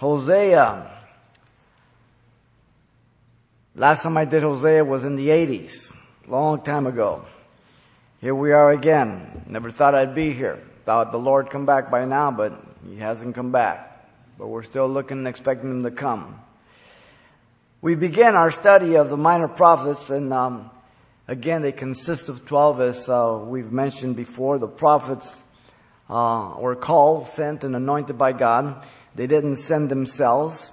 [0.00, 0.90] Hosea.
[3.74, 5.92] Last time I did Hosea was in the 80s,
[6.26, 7.26] long time ago.
[8.22, 9.44] Here we are again.
[9.46, 10.58] Never thought I'd be here.
[10.86, 12.58] Thought the Lord come back by now, but
[12.88, 14.02] he hasn't come back.
[14.38, 16.40] But we're still looking and expecting him to come.
[17.82, 20.70] We begin our study of the minor prophets, and um,
[21.28, 24.58] again, they consist of 12, as uh, we've mentioned before.
[24.58, 25.30] The prophets
[26.08, 28.82] uh, were called, sent, and anointed by God.
[29.20, 30.72] They didn't send themselves.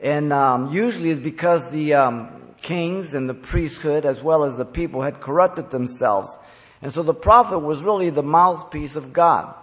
[0.00, 4.64] And um, usually it's because the um, kings and the priesthood, as well as the
[4.64, 6.34] people, had corrupted themselves.
[6.80, 9.54] And so the prophet was really the mouthpiece of God.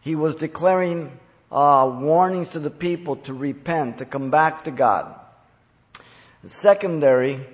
[0.00, 1.12] He was declaring
[1.52, 5.14] uh, warnings to the people to repent, to come back to God.
[6.46, 7.46] Secondary,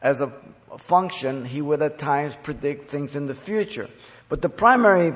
[0.00, 0.32] as a
[0.78, 3.90] function, he would at times predict things in the future.
[4.30, 5.12] But the primary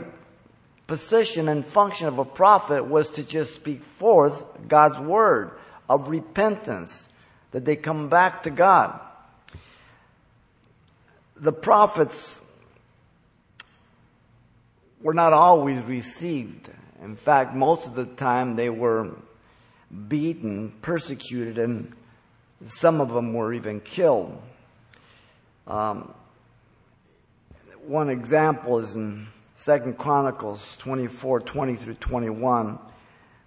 [0.89, 5.53] position and function of a prophet was to just speak forth God's word
[5.89, 7.09] of repentance,
[7.53, 8.99] that they come back to God.
[11.37, 12.41] The prophets
[15.01, 16.71] were not always received.
[17.03, 19.11] In fact, most of the time they were
[20.09, 21.93] beaten, persecuted, and
[22.67, 24.41] some of them were even killed.
[25.67, 26.13] Um,
[27.87, 32.79] one example is in Second Chronicles 24, 20 through 21.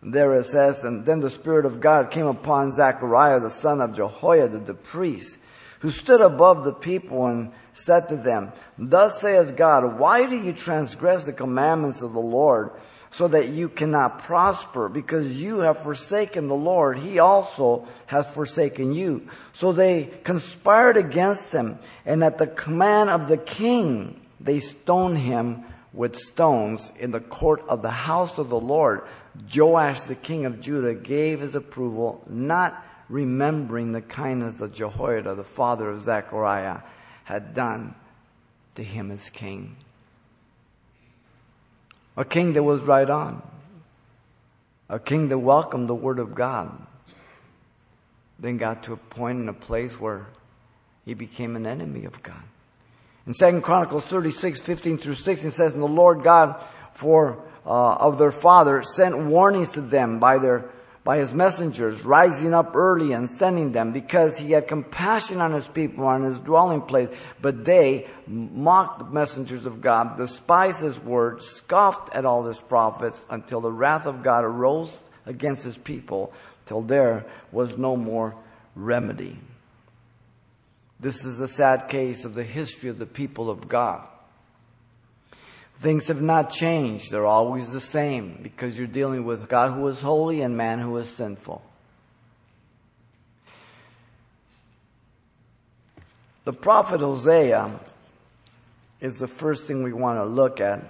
[0.03, 3.93] There it says, And then the Spirit of God came upon Zechariah, the son of
[3.93, 5.37] Jehoiada, the priest,
[5.79, 10.51] who stood above the people and said to them, Thus saith God, why do you
[10.51, 12.71] transgress the commandments of the Lord
[13.09, 14.89] so that you cannot prosper?
[14.89, 16.97] Because you have forsaken the Lord.
[16.97, 19.29] He also has forsaken you.
[19.53, 25.63] So they conspired against him and at the command of the king, they stoned him
[25.93, 29.01] with stones in the court of the house of the Lord.
[29.53, 35.43] Joash, the king of Judah, gave his approval, not remembering the kindness of Jehoiada, the
[35.43, 36.79] father of Zechariah,
[37.25, 37.95] had done
[38.75, 39.75] to him as king.
[42.15, 43.41] A king that was right on.
[44.89, 46.71] A king that welcomed the word of God.
[48.39, 50.27] Then got to a point in a place where
[51.05, 52.43] he became an enemy of God.
[53.27, 58.17] In 2 Chronicles 36, 15 through 16 says, And the Lord God for uh, of
[58.17, 60.71] their father sent warnings to them by their
[61.03, 65.67] by his messengers, rising up early and sending them, because he had compassion on his
[65.67, 67.09] people, on his dwelling place.
[67.41, 73.19] But they mocked the messengers of God, despised his word, scoffed at all his prophets,
[73.31, 74.95] until the wrath of God arose
[75.25, 76.33] against his people,
[76.67, 78.35] till there was no more
[78.75, 79.39] remedy.
[81.01, 84.07] This is a sad case of the history of the people of God.
[85.79, 87.09] Things have not changed.
[87.09, 90.95] They're always the same because you're dealing with God who is holy and man who
[90.97, 91.63] is sinful.
[96.43, 97.79] The prophet Hosea
[98.99, 100.81] is the first thing we want to look at.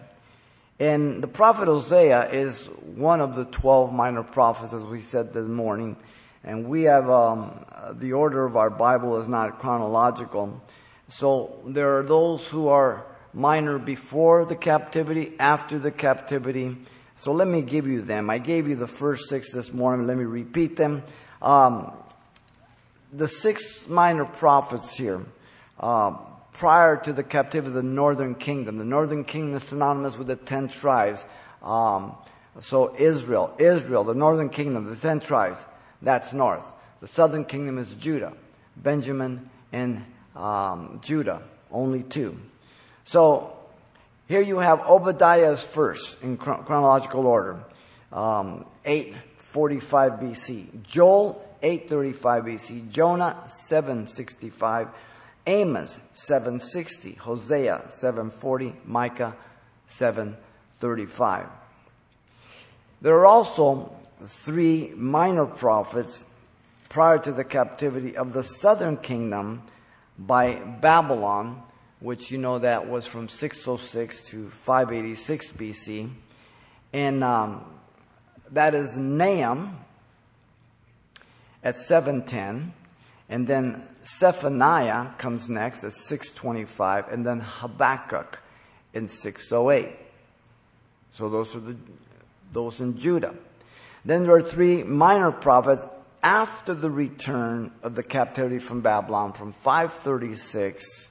[0.78, 5.48] And the prophet Hosea is one of the 12 minor prophets, as we said this
[5.48, 5.96] morning.
[6.44, 10.62] And we have, um, the order of our Bible is not chronological.
[11.08, 16.78] So there are those who are minor before the captivity, after the captivity.
[17.16, 18.30] So let me give you them.
[18.30, 20.08] I gave you the first six this morning.
[20.08, 21.04] Let me repeat them.
[21.42, 21.94] Um,
[23.14, 25.26] the six minor prophets here,
[25.80, 26.12] uh,
[26.54, 28.78] prior to the captivity of the northern kingdom.
[28.78, 31.26] The northern kingdom is synonymous with the ten tribes.
[31.62, 32.16] Um,
[32.60, 35.66] so Israel, Israel, the northern kingdom, the ten tribes,
[36.02, 36.66] that's north.
[37.02, 38.34] The southern kingdom is Judah,
[38.78, 41.42] Benjamin and um, Judah,
[41.72, 42.40] only two.
[43.06, 43.58] So
[44.28, 47.64] here you have Obadiah's first in chronological order,
[48.14, 50.84] um, 845 BC.
[50.84, 52.92] Joel 835 BC.
[52.92, 54.88] Jonah 765.
[55.48, 57.14] Amos 760.
[57.14, 58.74] Hosea 740.
[58.86, 59.36] Micah
[59.88, 61.48] 735.
[63.02, 66.26] There are also three minor prophets
[66.92, 69.64] prior to the captivity of the southern kingdom
[70.20, 71.64] by Babylon
[72.02, 76.10] which you know that was from 606 to 586 BC.
[76.92, 77.64] And um,
[78.52, 79.78] that is Nahum
[81.64, 82.74] at 710.
[83.30, 87.10] And then Zephaniah comes next at 625.
[87.10, 88.40] And then Habakkuk
[88.94, 89.96] in 608.
[91.14, 91.78] So those are the,
[92.52, 93.36] those in Judah.
[94.04, 95.86] Then there are three minor prophets
[96.24, 101.10] after the return of the captivity from Babylon from 536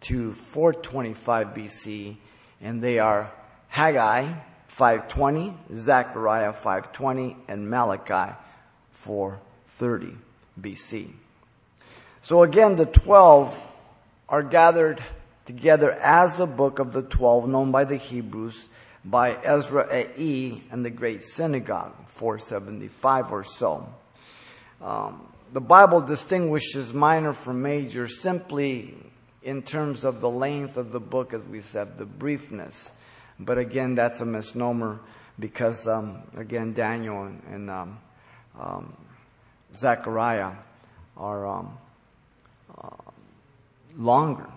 [0.00, 2.16] to 425 BC,
[2.60, 3.30] and they are
[3.68, 4.32] Haggai
[4.68, 8.34] 520, Zechariah 520, and Malachi
[8.92, 10.16] 430
[10.60, 11.10] BC.
[12.22, 13.60] So again, the 12
[14.28, 15.02] are gathered
[15.44, 18.66] together as the book of the 12 known by the Hebrews
[19.04, 20.64] by Ezra A.E.
[20.72, 23.88] and the Great Synagogue, 475 or so.
[24.80, 28.94] Um, the Bible distinguishes minor from major simply
[29.42, 32.90] in terms of the length of the book, as we said, the briefness.
[33.38, 35.00] But again, that's a misnomer
[35.38, 37.98] because, um, again, Daniel and, and um,
[38.58, 38.96] um,
[39.74, 40.52] Zechariah
[41.16, 41.78] are um,
[42.76, 42.88] uh,
[43.96, 44.48] longer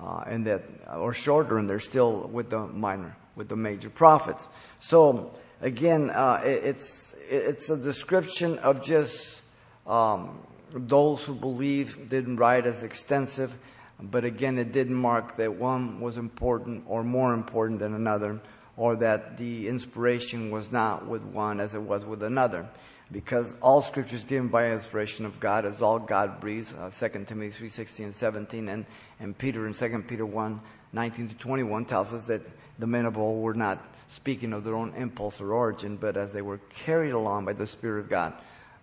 [0.00, 0.62] uh, and that,
[0.96, 4.48] or shorter, and they're still with the minor, with the major prophets.
[4.78, 9.42] So again, uh, it, it's it's a description of just
[9.86, 13.56] um, those who believe didn't write as extensive,
[14.00, 18.40] but again, it didn't mark that one was important or more important than another,
[18.76, 22.68] or that the inspiration was not with one as it was with another.
[23.10, 27.24] Because all scripture is given by inspiration of God, as all God breathes, uh, 2
[27.26, 28.86] Timothy 3, 16 and 17, and,
[29.20, 30.60] and Peter in 2 Peter 1,
[30.94, 32.40] 19 to 21 tells us that
[32.78, 36.32] the men of old were not speaking of their own impulse or origin, but as
[36.32, 38.34] they were carried along by the Spirit of God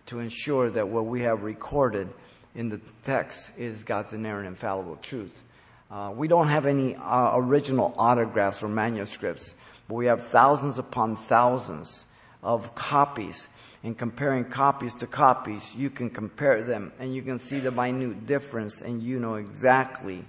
[0.07, 2.09] to ensure that what we have recorded
[2.55, 5.43] in the text is God's inerrant, infallible truth.
[5.91, 9.53] Uh, we don't have any uh, original autographs or manuscripts,
[9.87, 12.05] but we have thousands upon thousands
[12.43, 13.47] of copies.
[13.83, 18.27] And comparing copies to copies, you can compare them and you can see the minute
[18.27, 20.25] difference and you know exactly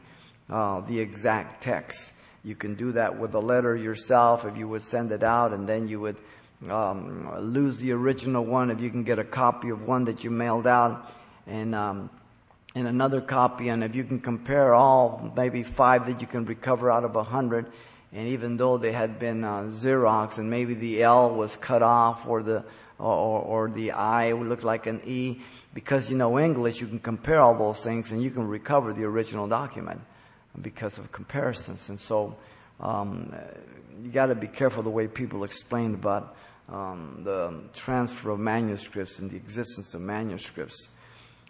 [0.48, 2.12] uh, the exact text.
[2.42, 5.68] You can do that with a letter yourself if you would send it out and
[5.68, 6.16] then you would
[6.68, 10.30] um, lose the original one if you can get a copy of one that you
[10.30, 11.12] mailed out
[11.46, 12.10] and um,
[12.74, 13.68] and another copy.
[13.68, 17.24] And if you can compare all, maybe five that you can recover out of a
[17.24, 17.66] hundred,
[18.12, 22.26] and even though they had been uh, Xerox and maybe the L was cut off
[22.26, 22.64] or the
[22.98, 25.40] or, or the I would look like an E,
[25.74, 29.04] because you know English, you can compare all those things and you can recover the
[29.04, 30.00] original document
[30.60, 31.88] because of comparisons.
[31.88, 32.36] And so
[32.80, 33.34] um,
[34.02, 36.36] you got to be careful the way people explain about
[36.68, 40.88] um, the transfer of manuscripts and the existence of manuscripts.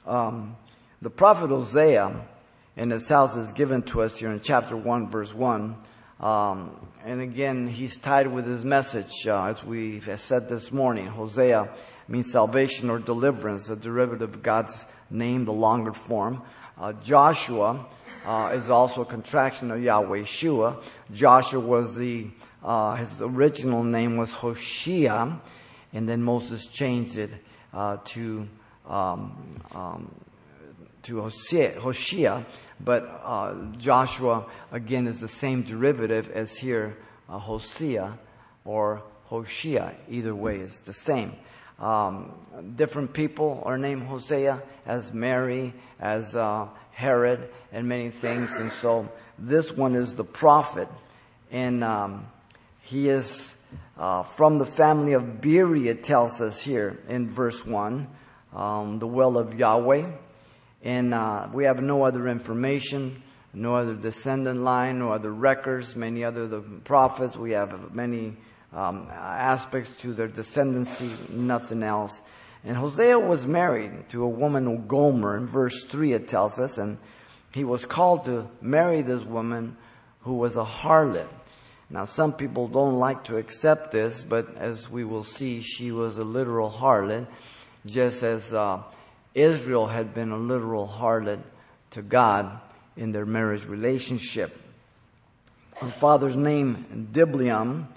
[0.07, 0.57] Um,
[1.03, 2.27] the prophet Hosea,
[2.77, 5.77] and his house is given to us here in chapter 1, verse 1.
[6.21, 11.07] Um, and again, he's tied with his message, uh, as we said this morning.
[11.07, 11.71] Hosea
[12.09, 16.43] means salvation or deliverance, a derivative of God's name, the longer form.
[16.79, 17.87] Uh, Joshua
[18.25, 20.77] uh, is also a contraction of Yahweh Shua.
[21.13, 22.29] Joshua was the
[22.63, 25.41] uh, his original name was Hoshea,
[25.93, 27.31] and then Moses changed it
[27.73, 28.47] uh, to
[28.87, 30.15] um, um,
[31.03, 32.45] to Hoshea,
[32.81, 38.19] but uh, Joshua again is the same derivative as here uh, Hosea
[38.65, 39.95] or Hoshea.
[40.09, 41.33] Either way is the same.
[41.79, 42.35] Um,
[42.77, 46.69] different people are named Hosea, as Mary, as uh,
[47.01, 48.57] Herod, and many things.
[48.57, 49.09] And so
[49.39, 50.87] this one is the prophet,
[51.51, 52.27] and um,
[52.83, 53.55] he is
[53.97, 55.89] uh, from the family of Beeri.
[55.89, 58.07] It tells us here in verse one,
[58.55, 60.13] um, the well of Yahweh.
[60.83, 63.23] And uh, we have no other information,
[63.55, 67.35] no other descendant line, no other records, many other the prophets.
[67.35, 68.37] We have many
[68.75, 72.21] um, aspects to their descendancy, nothing else.
[72.65, 75.37] And Hosea was married to a woman, Gomer.
[75.37, 76.99] In verse 3 it tells us, and
[77.53, 79.77] he was called to marry this woman
[80.21, 81.29] who was a harlot.
[81.89, 86.19] Now some people don't like to accept this, but as we will see, she was
[86.19, 87.27] a literal harlot,
[87.87, 88.83] just as uh,
[89.35, 91.41] Israel had been a literal harlot
[91.93, 92.61] to God
[92.97, 94.57] in their marriage relationship.
[95.77, 97.89] Her father's name, Diblaim,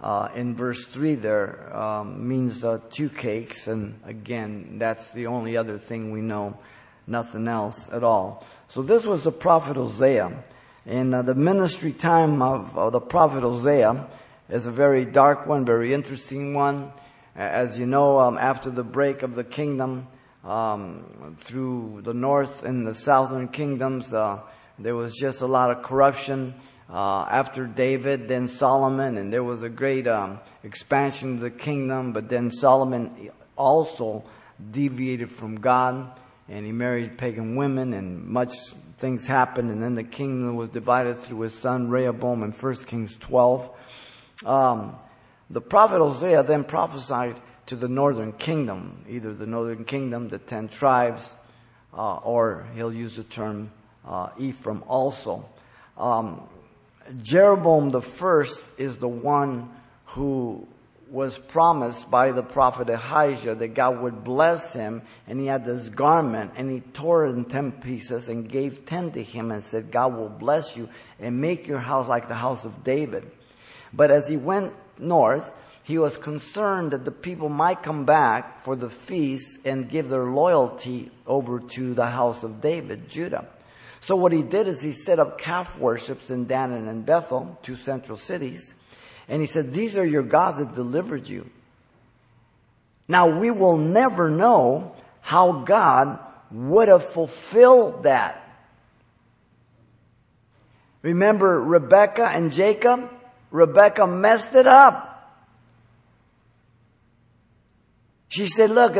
[0.00, 5.56] uh, in verse 3 there, um, means uh, two cakes, and again, that's the only
[5.56, 6.58] other thing we know,
[7.06, 8.46] nothing else at all.
[8.68, 10.44] So this was the prophet Hosea.
[10.84, 14.06] And uh, the ministry time of, of the prophet Hosea
[14.48, 16.92] is a very dark one, very interesting one.
[17.34, 20.06] As you know, um, after the break of the kingdom,
[20.46, 24.12] um, through the north and the southern kingdoms.
[24.12, 24.40] Uh,
[24.78, 26.54] there was just a lot of corruption.
[26.88, 32.12] Uh, after David, then Solomon, and there was a great um, expansion of the kingdom.
[32.12, 34.24] But then Solomon also
[34.70, 36.10] deviated from God,
[36.48, 38.52] and he married pagan women, and much
[38.98, 39.70] things happened.
[39.70, 43.70] And then the kingdom was divided through his son Rehoboam in 1 Kings 12.
[44.44, 44.96] Um,
[45.50, 50.68] the prophet Hosea then prophesied to the northern kingdom, either the northern kingdom, the ten
[50.68, 51.34] tribes,
[51.92, 53.70] uh, or he'll use the term
[54.06, 55.48] uh, Ephraim also.
[55.96, 56.48] Um,
[57.22, 59.70] Jeroboam the first is the one
[60.06, 60.66] who
[61.08, 65.88] was promised by the prophet Ahijah that God would bless him, and he had this
[65.88, 69.92] garment, and he tore it in ten pieces and gave ten to him and said,
[69.92, 70.88] God will bless you
[71.20, 73.30] and make your house like the house of David.
[73.92, 75.52] But as he went north,
[75.84, 80.24] he was concerned that the people might come back for the feast and give their
[80.24, 83.46] loyalty over to the house of David, Judah.
[84.06, 87.74] So what he did is he set up calf worships in Dan and Bethel, two
[87.74, 88.72] central cities.
[89.26, 91.50] And he said, these are your gods that delivered you.
[93.08, 96.20] Now we will never know how God
[96.52, 98.48] would have fulfilled that.
[101.02, 103.10] Remember Rebecca and Jacob?
[103.50, 105.42] Rebecca messed it up.
[108.28, 108.94] She said, look,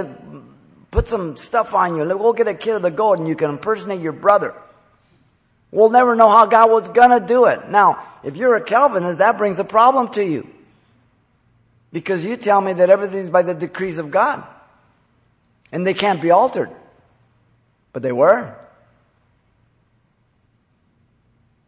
[0.91, 2.05] put some stuff on you.
[2.05, 4.53] Go get a kid of the goat and you can impersonate your brother.
[5.71, 7.69] We'll never know how God was gonna do it.
[7.69, 10.49] Now, if you're a Calvinist, that brings a problem to you.
[11.93, 14.45] Because you tell me that everything's by the decrees of God.
[15.73, 16.71] And they can't be altered.
[17.93, 18.55] But they were.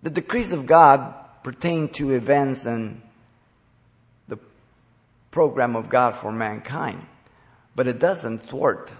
[0.03, 3.03] The decrees of God pertain to events and
[4.29, 4.39] the
[5.31, 7.05] program of God for mankind.
[7.75, 8.93] But it doesn't thwart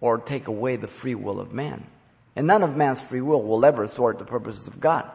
[0.00, 1.86] or take away the free will of man.
[2.36, 5.10] And none of man's free will will ever thwart the purposes of God.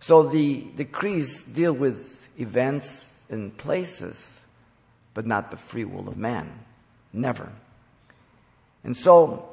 [0.00, 4.32] So the decrees deal with events and places,
[5.14, 6.52] but not the free will of man.
[7.12, 7.52] Never.
[8.82, 9.48] And so,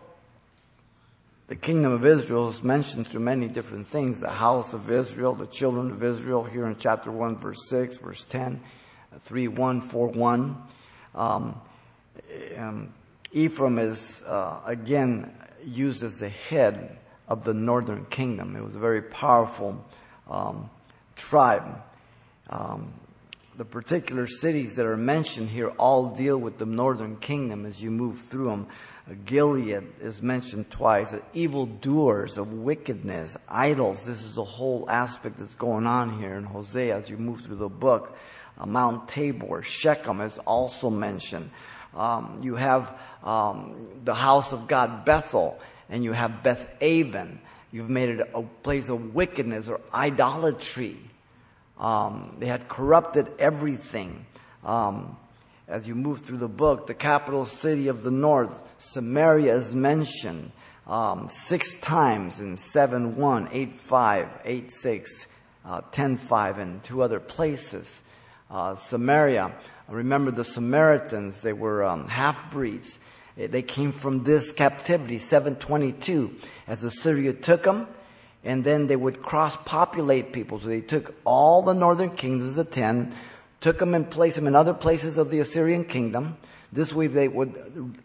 [1.48, 4.20] the kingdom of Israel is mentioned through many different things.
[4.20, 8.24] The house of Israel, the children of Israel, here in chapter 1, verse 6, verse
[8.26, 8.60] 10,
[9.22, 10.64] 3, 1, 4, 1.
[11.16, 11.62] Um,
[12.58, 12.94] um,
[13.32, 15.32] Ephraim is uh, again
[15.64, 18.56] used as the head of the northern kingdom.
[18.56, 19.86] It was a very powerful
[20.30, 20.70] um,
[21.16, 21.84] tribe.
[22.50, 22.92] Um,
[23.56, 27.92] the particular cities that are mentioned here all deal with the northern kingdom as you
[27.92, 28.68] move through them.
[29.08, 31.14] Uh, Gilead is mentioned twice.
[31.14, 34.06] Uh, evil doers of wickedness, idols.
[34.06, 37.58] This is the whole aspect that's going on here in Hosea as you move through
[37.58, 38.18] the book.
[38.58, 41.52] Uh, Mount Tabor, Shechem is also mentioned.
[41.96, 47.40] Um, you have um, the house of God, Bethel, and you have Beth Aven.
[47.72, 50.98] You've made it a place of wickedness or idolatry.
[51.78, 54.26] Um, they had corrupted everything.
[54.64, 55.18] Um,
[55.68, 60.52] as you move through the book, the capital city of the north, Samaria, is mentioned
[60.88, 65.28] um, six times in 7 1, 8 5, 8 6,
[65.66, 68.02] uh, 10 5, and two other places.
[68.50, 69.54] Uh, Samaria
[69.90, 73.00] Remember the Samaritans, they were um, half breeds.
[73.38, 76.36] Eh, they came from this captivity, 722,
[76.68, 77.88] as Assyria took them,
[78.44, 80.60] and then they would cross populate people.
[80.60, 83.16] So they took all the northern kingdoms, the ten,
[83.62, 86.38] took them and placed them in other places of the Assyrian kingdom.
[86.72, 87.96] This way they would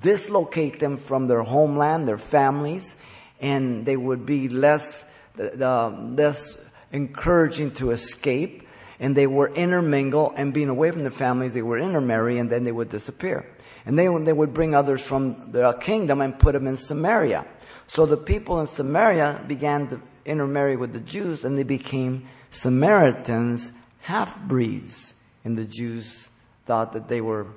[0.00, 2.96] dislocate them from their homeland, their families,
[3.40, 5.02] and they would be less,
[5.38, 6.58] uh, less
[6.92, 8.61] encouraging to escape
[9.02, 12.62] and they were intermingle and being away from the families, they would intermarry and then
[12.62, 13.44] they would disappear.
[13.84, 17.44] And they, they would bring others from the kingdom and put them in Samaria.
[17.88, 23.72] So the people in Samaria began to intermarry with the Jews and they became Samaritans,
[24.02, 25.14] half breeds.
[25.44, 26.28] And the Jews
[26.64, 27.48] thought that they were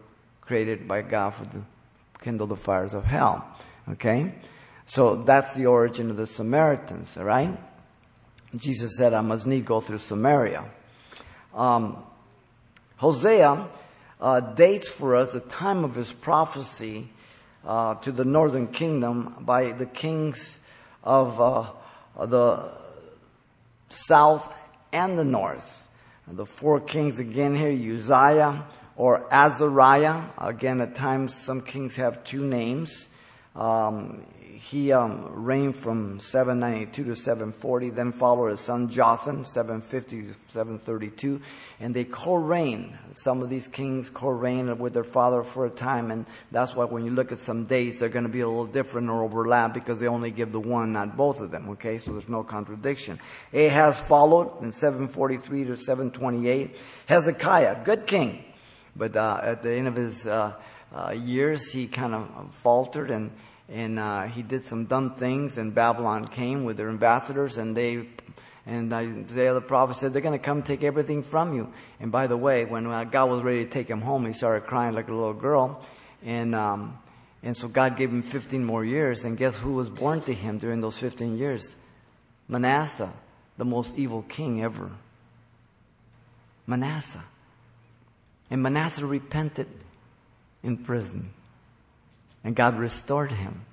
[0.42, 1.64] created by God for to
[2.22, 3.46] kindle the fires of hell.
[3.88, 4.34] Okay?
[4.88, 7.56] So that's the origin of the Samaritans, alright?
[8.56, 10.72] Jesus said, I must need go through Samaria.
[11.56, 12.04] Um,
[12.98, 13.68] Hosea
[14.20, 17.10] uh, dates for us the time of his prophecy
[17.66, 20.58] uh, to the northern kingdom by the kings
[21.04, 22.72] of uh, the
[23.90, 24.54] south
[24.92, 25.88] and the north.
[26.28, 28.66] The four kings again here, Uzziah
[28.98, 30.24] or Azariah.
[30.38, 33.08] Again, at times some kings have two names.
[33.56, 40.34] Um, he um, reigned from 792 to 740, then followed his son Jotham, 750 to
[40.48, 41.42] 732,
[41.82, 42.98] and they co-reigned.
[43.12, 47.04] Some of these kings co-reigned with their father for a time, and that's why when
[47.04, 50.00] you look at some dates, they're going to be a little different or overlap because
[50.00, 51.98] they only give the one, not both of them, okay?
[51.98, 53.20] So there's no contradiction.
[53.54, 56.78] Ahaz followed in 743 to 728.
[57.08, 58.46] Hezekiah, good king,
[58.96, 60.56] but uh, at the end of his uh,
[60.94, 63.32] uh, years, he kind of faltered and
[63.69, 68.07] and uh, he did some dumb things, and Babylon came with their ambassadors, and they
[68.65, 71.72] and Isaiah the prophet said, they're going to come take everything from you.
[72.00, 74.65] And by the way, when uh, God was ready to take him home, he started
[74.67, 75.86] crying like a little girl.
[76.24, 76.98] And, um,
[77.43, 79.24] and so God gave him 15 more years.
[79.24, 81.75] And guess who was born to him during those 15 years?
[82.48, 83.13] Manasseh,
[83.57, 84.89] the most evil king ever.
[86.65, 87.24] Manasseh.
[88.50, 89.67] And Manasseh repented
[90.63, 91.35] in prison.
[92.46, 93.66] And God restored him.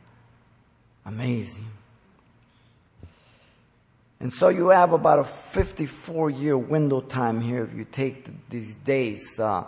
[1.04, 1.68] Amazing.
[4.18, 8.32] And so you have about a 54 year window time here if you take the,
[8.48, 9.64] these days uh,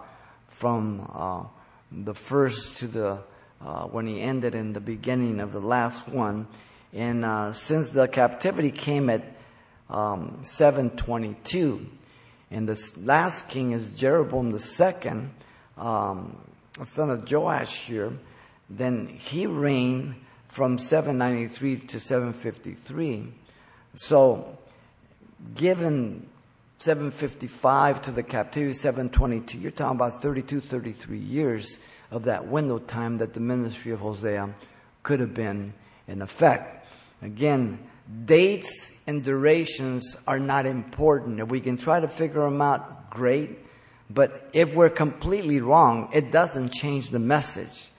[0.49, 1.43] from uh,
[1.93, 3.19] the first to the
[3.61, 6.47] uh, when he ended in the beginning of the last one.
[6.93, 9.23] And uh, since the captivity came at
[9.91, 11.87] um, 722,
[12.51, 15.31] and the last king is Jeroboam the second,
[15.77, 16.39] um,
[16.85, 18.13] son of Joash here,
[18.69, 20.15] then he reigned
[20.49, 23.33] from 793 to 753.
[23.97, 24.59] So,
[25.55, 26.27] given
[26.79, 31.79] 755 to the captivity, 722, you're talking about 32, 33 years
[32.11, 34.55] of that window time that the ministry of Hosea
[35.03, 35.75] could have been
[36.07, 36.87] in effect.
[37.23, 37.79] Again,
[38.25, 41.41] dates and durations are not important.
[41.41, 43.59] If we can try to figure them out, great.
[44.11, 47.91] But if we're completely wrong, it doesn't change the message.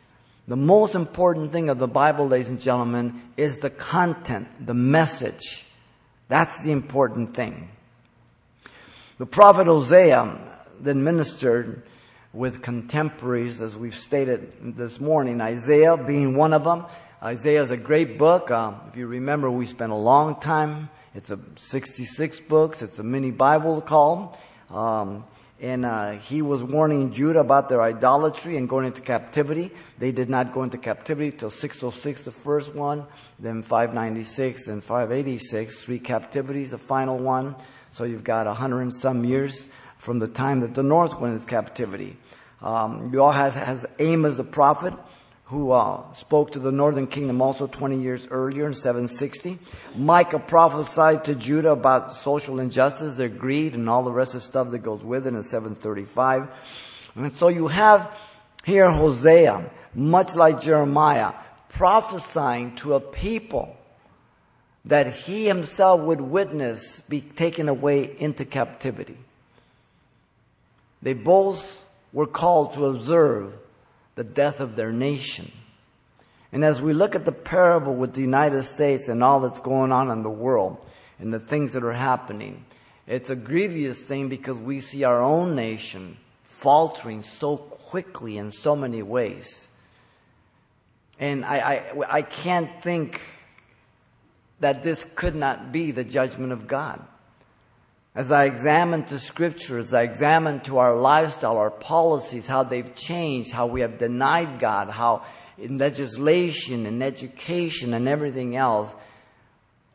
[0.48, 5.66] The most important thing of the Bible, ladies and gentlemen, is the content, the message.
[6.28, 7.70] That's the important thing.
[9.18, 10.38] The prophet Hosea
[10.80, 11.84] then ministered
[12.32, 16.86] with contemporaries, as we've stated this morning, Isaiah being one of them.
[17.24, 18.52] Isaiah is a great book.
[18.52, 20.90] Um, if you remember, we spent a long time.
[21.16, 22.82] It's a 66 books.
[22.84, 24.38] It's a mini Bible called.
[24.70, 25.24] Um,
[25.62, 29.72] and uh, he was warning Judah about their idolatry and going into captivity.
[29.98, 33.06] They did not go into captivity till 606, the first one,
[33.40, 37.56] then 596 and 586, three captivities, the final one.
[37.90, 41.36] So you've got a hundred and some years from the time that the north went
[41.36, 42.18] into captivity.
[42.62, 44.94] Um, you all has, has Amos the prophet,
[45.46, 49.60] who uh, spoke to the northern kingdom also 20 years earlier in 760.
[49.96, 54.46] Micah prophesied to Judah about social injustice, their greed, and all the rest of the
[54.46, 56.50] stuff that goes with it in 735.
[57.16, 58.20] And so you have
[58.66, 61.34] here Hosea, much like Jeremiah,
[61.70, 63.78] prophesying to a people
[64.86, 69.18] that he himself would witness be taken away into captivity.
[71.04, 73.54] They both were called to observe
[74.16, 75.52] the death of their nation.
[76.52, 79.92] And as we look at the parable with the United States and all that's going
[79.92, 80.78] on in the world
[81.20, 82.66] and the things that are happening,
[83.08, 88.76] it's a grievous thing because we see our own nation faltering so quickly in so
[88.76, 89.68] many ways.
[91.20, 93.22] And I, I, I can't think
[94.60, 97.06] that this could not be the judgment of God.
[98.16, 102.96] As I examine to scripture, as I examine to our lifestyle, our policies, how they've
[102.96, 105.24] changed, how we have denied God, how
[105.58, 108.94] in legislation and education and everything else,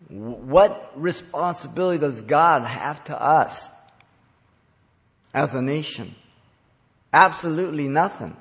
[0.08, 3.70] what responsibility does God have to us
[5.32, 6.14] as a nation?
[7.14, 8.36] Absolutely nothing.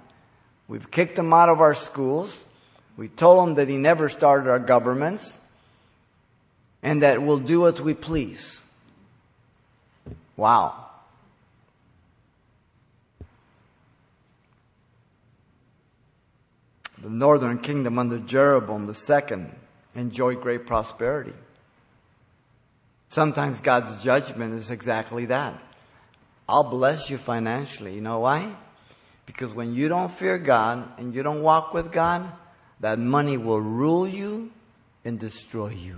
[0.68, 2.46] We've kicked him out of our schools.
[2.98, 5.38] We told him that he never started our governments
[6.84, 8.64] and that we'll do as we please.
[10.40, 10.86] Wow.
[17.02, 19.54] The northern kingdom under Jeroboam second
[19.96, 21.34] enjoyed great prosperity.
[23.10, 25.62] Sometimes God's judgment is exactly that.
[26.48, 27.96] I'll bless you financially.
[27.96, 28.56] You know why?
[29.26, 32.32] Because when you don't fear God and you don't walk with God,
[32.80, 34.52] that money will rule you
[35.04, 35.98] and destroy you.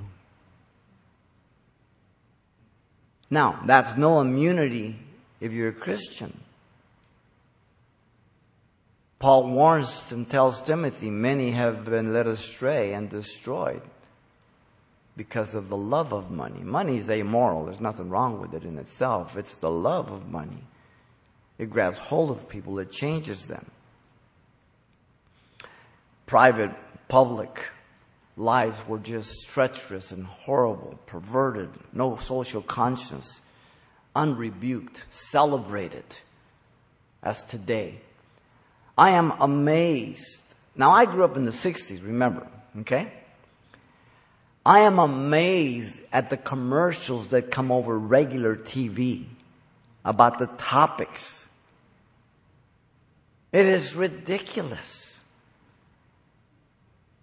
[3.31, 4.99] Now, that's no immunity
[5.39, 6.37] if you're a Christian.
[9.19, 13.81] Paul warns and tells Timothy, many have been led astray and destroyed
[15.15, 16.59] because of the love of money.
[16.59, 17.65] Money is amoral.
[17.65, 19.37] There's nothing wrong with it in itself.
[19.37, 20.63] It's the love of money.
[21.57, 22.79] It grabs hold of people.
[22.79, 23.65] It changes them.
[26.25, 26.71] Private,
[27.07, 27.63] public,
[28.37, 33.41] lives were just treacherous and horrible, perverted, no social conscience,
[34.15, 36.05] unrebuked, celebrated
[37.23, 37.99] as today.
[38.97, 40.41] I am amazed.
[40.75, 42.47] Now, I grew up in the 60s, remember,
[42.81, 43.11] okay?
[44.65, 49.25] I am amazed at the commercials that come over regular TV
[50.05, 51.47] about the topics.
[53.51, 55.10] It is ridiculous.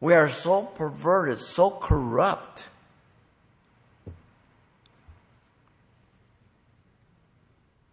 [0.01, 2.67] We are so perverted, so corrupt.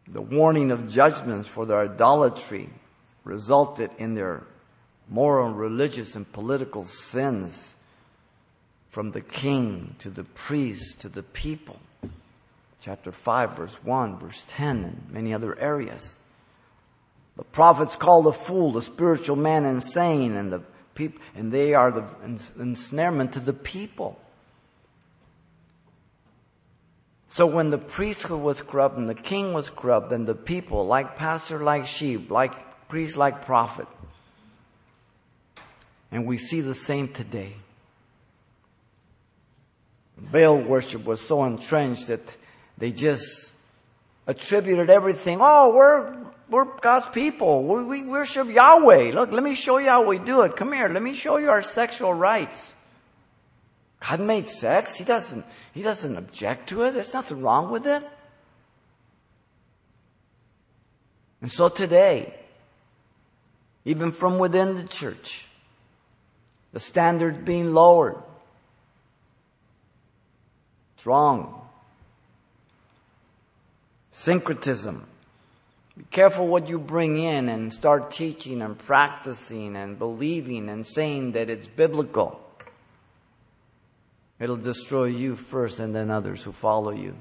[0.07, 2.69] The warning of judgments for their idolatry
[3.23, 4.43] resulted in their
[5.09, 7.75] moral, religious, and political sins
[8.89, 11.79] from the king to the priest to the people.
[12.81, 16.17] Chapter 5, verse 1, verse 10, and many other areas.
[17.35, 20.61] The prophets called the fool, the spiritual man insane, and the
[20.95, 22.05] people, and they are the
[22.59, 24.19] ensnarement to the people.
[27.29, 31.17] So when the priesthood was corrupt and the king was corrupt, then the people, like
[31.17, 33.87] pastor, like sheep, like priest, like prophet.
[36.11, 37.53] And we see the same today.
[40.17, 42.37] Baal worship was so entrenched that
[42.77, 43.51] they just
[44.27, 45.39] attributed everything.
[45.41, 47.63] Oh, we're, we're God's people.
[47.63, 49.11] We, we worship Yahweh.
[49.11, 50.55] Look, let me show you how we do it.
[50.55, 50.87] Come here.
[50.87, 52.73] Let me show you our sexual rites.
[53.99, 54.95] God made sex.
[54.95, 56.91] He doesn't, he doesn't object to it.
[56.91, 58.03] There's nothing wrong with it.
[61.41, 62.33] And so today,
[63.83, 65.45] even from within the church,
[66.73, 68.17] the standard being lowered.
[70.95, 71.67] It's wrong.
[74.11, 75.05] Syncretism.
[75.97, 81.31] Be careful what you bring in and start teaching and practicing and believing and saying
[81.33, 82.41] that it's biblical.
[84.39, 87.15] It'll destroy you first and then others who follow you.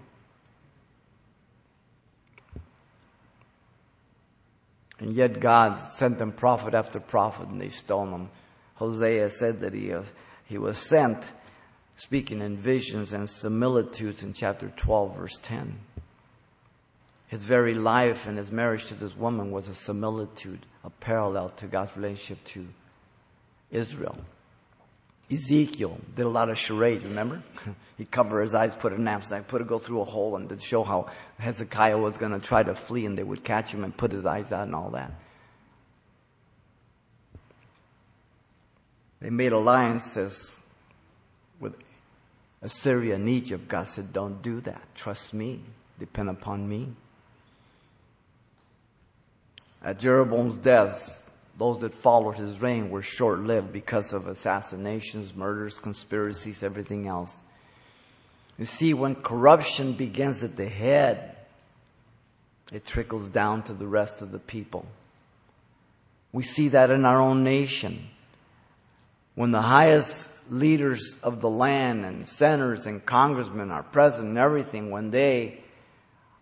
[4.98, 8.30] And yet God sent them prophet after prophet and they stoned them.
[8.76, 10.10] Hosea said that he was,
[10.46, 11.28] he was sent
[11.96, 15.78] speaking in visions and similitudes in chapter 12 verse 10.
[17.28, 21.66] His very life and his marriage to this woman was a similitude, a parallel to
[21.66, 22.66] God's relationship to
[23.70, 24.16] Israel.
[25.30, 27.42] Ezekiel did a lot of charades, remember?
[27.98, 30.58] he covered his eyes, put a knapsack, put it go through a hole, and to
[30.58, 33.96] show how Hezekiah was going to try to flee, and they would catch him and
[33.96, 35.12] put his eyes out and all that.
[39.20, 40.60] They made alliances
[41.58, 41.74] with
[42.60, 43.68] Assyria and Egypt.
[43.68, 44.82] God said, Don't do that.
[44.94, 45.60] Trust me.
[45.98, 46.92] Depend upon me.
[49.84, 55.78] At Jeroboam's death, those that followed his reign were short lived because of assassinations, murders,
[55.78, 57.36] conspiracies, everything else.
[58.58, 61.36] You see, when corruption begins at the head,
[62.72, 64.86] it trickles down to the rest of the people.
[66.32, 68.08] We see that in our own nation.
[69.34, 74.90] When the highest leaders of the land and senators and congressmen are present and everything,
[74.90, 75.63] when they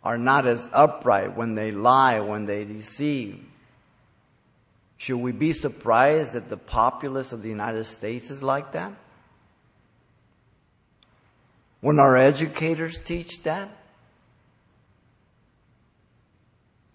[0.04, 3.44] are not as upright, when they lie, when they deceive,
[4.96, 8.92] should we be surprised that the populace of the United States is like that?
[11.80, 13.68] When our educators teach that?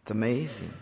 [0.02, 0.74] It's amazing.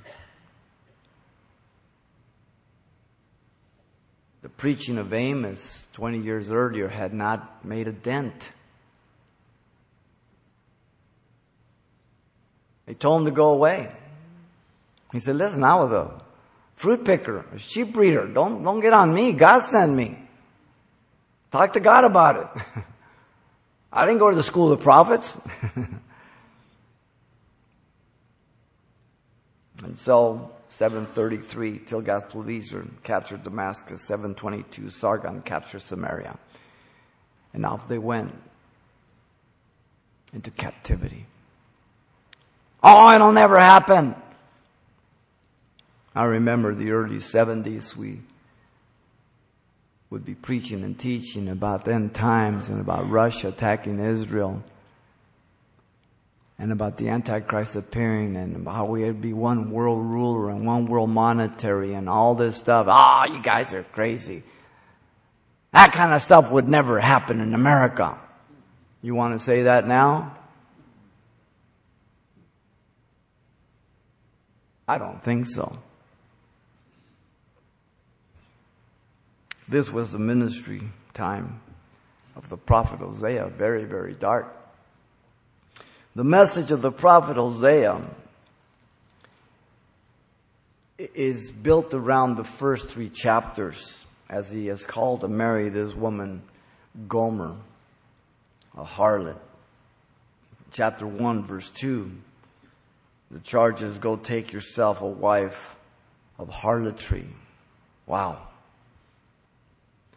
[4.44, 8.52] The preaching of Amos 20 years earlier had not made a dent.
[12.86, 13.91] They told him to go away.
[15.12, 16.21] He said, listen, I was a
[16.76, 18.28] fruit picker, a sheep breeder.
[18.28, 19.34] Don't, don't get on me.
[19.34, 20.19] God sent me.
[21.52, 22.48] Talk to God about it.
[23.93, 25.38] I didn't go to the school of prophets.
[29.84, 34.06] and so, 733, Tilgath-Pileser captured Damascus.
[34.06, 36.38] 722, Sargon captured Samaria.
[37.54, 38.36] And off they went
[40.34, 41.26] into captivity.
[42.88, 44.13] Oh, it'll never happen.
[46.13, 48.19] I remember the early 70s, we
[50.12, 54.63] would be preaching and teaching about end times and about Russia attacking Israel
[56.60, 60.86] and about the Antichrist appearing and how we would be one world ruler and one
[60.86, 62.86] world monetary and all this stuff.
[62.88, 64.43] Ah, oh, you guys are crazy.
[65.71, 68.19] That kind of stuff would never happen in America.
[69.02, 70.38] You want to say that now?
[74.88, 75.78] I don't think so.
[79.67, 80.82] This was the ministry
[81.13, 81.60] time
[82.36, 84.56] of the prophet Hosea, very, very dark.
[86.15, 88.06] The message of the prophet Hosea
[90.98, 96.41] is built around the first three chapters as he is called to marry this woman,
[97.08, 97.56] Gomer,
[98.78, 99.39] a harlot.
[100.71, 102.12] Chapter 1, verse 2,
[103.32, 105.76] the charge is go take yourself a wife
[106.38, 107.28] of harlotry.
[108.06, 108.48] Wow.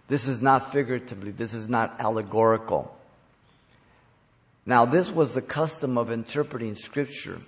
[0.09, 2.95] This is not figuratively, this is not allegorical.
[4.65, 7.41] Now, this was the custom of interpreting scripture.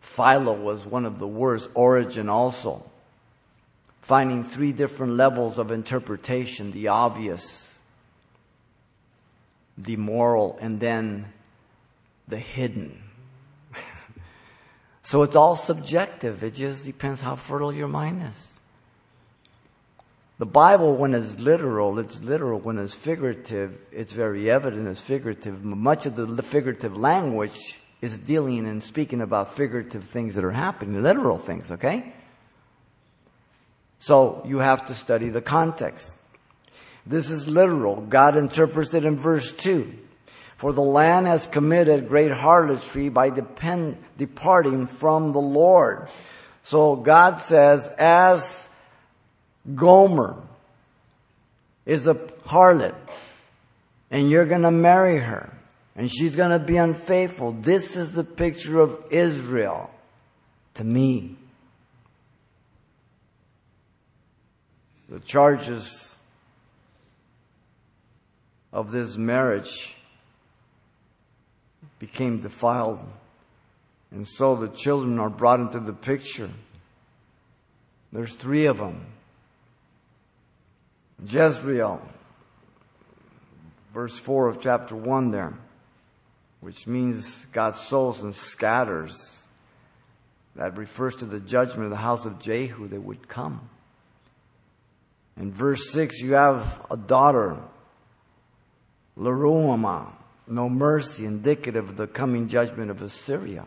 [0.00, 2.84] Philo was one of the worst, Origen also.
[4.02, 7.78] Finding three different levels of interpretation the obvious,
[9.76, 11.26] the moral, and then
[12.28, 13.09] the hidden.
[15.10, 16.44] So it's all subjective.
[16.44, 18.54] It just depends how fertile your mind is.
[20.38, 22.60] The Bible, when it's literal, it's literal.
[22.60, 25.64] When it's figurative, it's very evident it's figurative.
[25.64, 31.02] Much of the figurative language is dealing and speaking about figurative things that are happening,
[31.02, 32.14] literal things, okay?
[33.98, 36.16] So you have to study the context.
[37.04, 37.96] This is literal.
[37.96, 39.92] God interprets it in verse 2.
[40.60, 46.10] For the land has committed great harlotry by depend, departing from the Lord.
[46.64, 48.68] So God says, as
[49.74, 50.36] Gomer
[51.86, 52.12] is a
[52.44, 52.94] harlot,
[54.10, 55.50] and you're gonna marry her,
[55.96, 57.52] and she's gonna be unfaithful.
[57.52, 59.90] This is the picture of Israel
[60.74, 61.38] to me.
[65.08, 66.18] The charges
[68.74, 69.96] of this marriage
[72.00, 72.98] became defiled.
[74.10, 76.50] And so the children are brought into the picture.
[78.12, 79.06] There's three of them.
[81.24, 82.00] Jezreel,
[83.94, 85.52] verse 4 of chapter 1 there,
[86.60, 89.44] which means God sows and scatters.
[90.56, 93.68] That refers to the judgment of the house of Jehu that would come.
[95.36, 97.58] In verse 6, you have a daughter,
[99.16, 100.10] Loruhamah,
[100.50, 103.66] no mercy, indicative of the coming judgment of Assyria.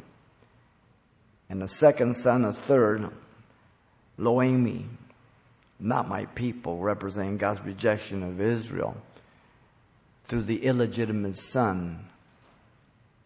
[1.50, 3.10] And the second son, a third,
[4.20, 4.86] Loami,
[5.80, 8.96] not my people, representing God's rejection of Israel
[10.26, 12.08] through the illegitimate son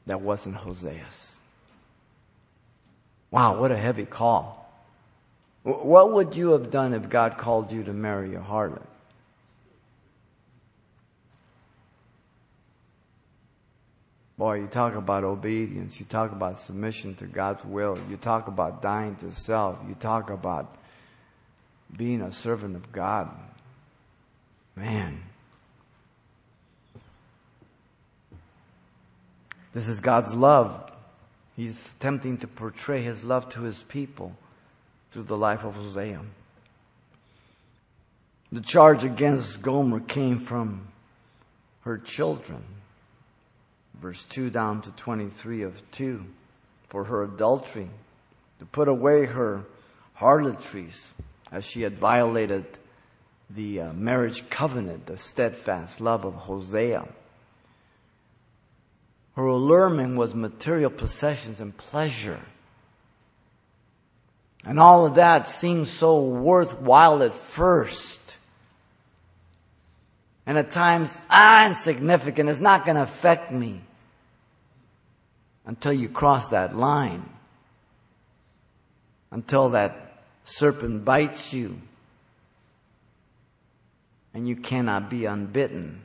[0.06, 1.38] that wasn't Hosea's.
[3.30, 4.64] Wow, what a heavy call.
[5.64, 8.86] What would you have done if God called you to marry a harlot?
[14.38, 16.00] Boy, you talk about obedience.
[16.00, 17.98] You talk about submission to God's will.
[18.10, 19.80] You talk about dying to self.
[19.88, 20.76] You talk about
[21.96, 23.30] being a servant of God.
[24.76, 25.24] Man.
[29.74, 30.92] This is God's love.
[31.56, 34.36] He's attempting to portray his love to his people
[35.10, 36.22] through the life of Hosea.
[38.52, 40.88] The charge against Gomer came from
[41.82, 42.64] her children.
[44.02, 46.24] Verse 2 down to 23 of 2.
[46.90, 47.90] For her adultery,
[48.60, 49.64] to put away her
[50.14, 51.14] harlotries,
[51.52, 52.66] as she had violated
[53.50, 57.08] the uh, marriage covenant, the steadfast love of Hosea.
[59.36, 62.40] Her allurement was material possessions and pleasure.
[64.66, 68.38] And all of that seemed so worthwhile at first.
[70.46, 72.50] And at times, ah, insignificant.
[72.50, 73.82] It's not going to affect me
[75.68, 77.30] until you cross that line.
[79.30, 81.80] Until that serpent bites you
[84.34, 86.00] and you cannot be unbitten,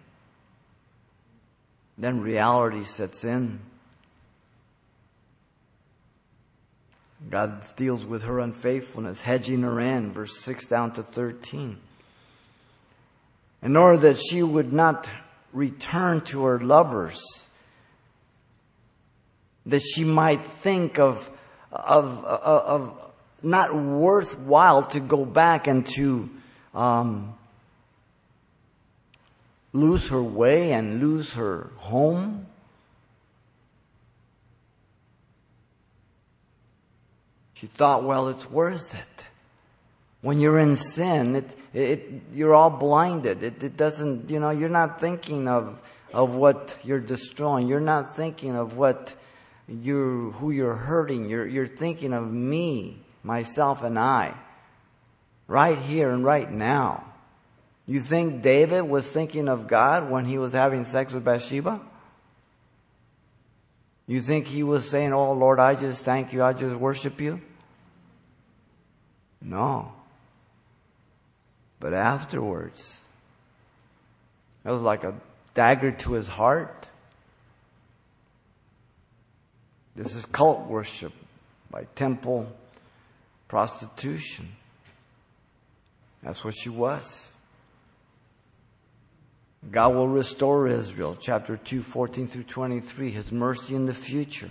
[1.96, 3.60] then reality sets in.
[7.30, 11.78] God deals with her unfaithfulness, hedging her in, verse 6 down to 13.
[13.62, 15.08] In order that she would not
[15.52, 17.22] return to her lovers,
[19.66, 21.30] that she might think of,
[21.70, 26.30] of, of, not worthwhile to go back and to
[26.74, 27.34] um,
[29.72, 32.46] lose her way and lose her home.
[37.54, 39.24] She thought, well, it's worth it.
[40.20, 43.42] When you're in sin, it, it, you're all blinded.
[43.42, 45.78] It, it doesn't, you know, you're not thinking of,
[46.12, 47.66] of what you're destroying.
[47.68, 49.14] You're not thinking of what
[49.80, 51.28] you who you're hurting.
[51.28, 54.34] You're, you're thinking of me myself and I,
[55.46, 57.04] right here and right now.
[57.86, 61.80] You think David was thinking of God when he was having sex with Bathsheba?
[64.06, 67.40] You think he was saying, Oh Lord, I just thank you, I just worship you?
[69.40, 69.92] No.
[71.80, 73.00] But afterwards,
[74.64, 75.14] it was like a
[75.54, 76.88] dagger to his heart.
[79.94, 81.12] This is cult worship
[81.70, 82.50] by temple
[83.48, 84.48] prostitution.
[86.22, 87.36] That's what she was.
[89.70, 94.50] God will restore Israel, chapter 2, 14 through 23, His mercy in the future.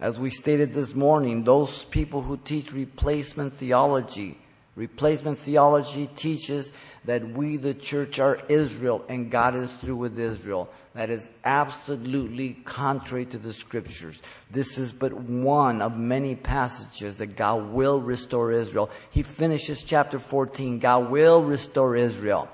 [0.00, 4.38] As we stated this morning, those people who teach replacement theology
[4.74, 6.72] Replacement theology teaches
[7.04, 10.70] that we, the church, are Israel and God is through with Israel.
[10.94, 14.22] That is absolutely contrary to the scriptures.
[14.50, 18.90] This is but one of many passages that God will restore Israel.
[19.10, 20.78] He finishes chapter 14.
[20.78, 22.48] God will restore Israel.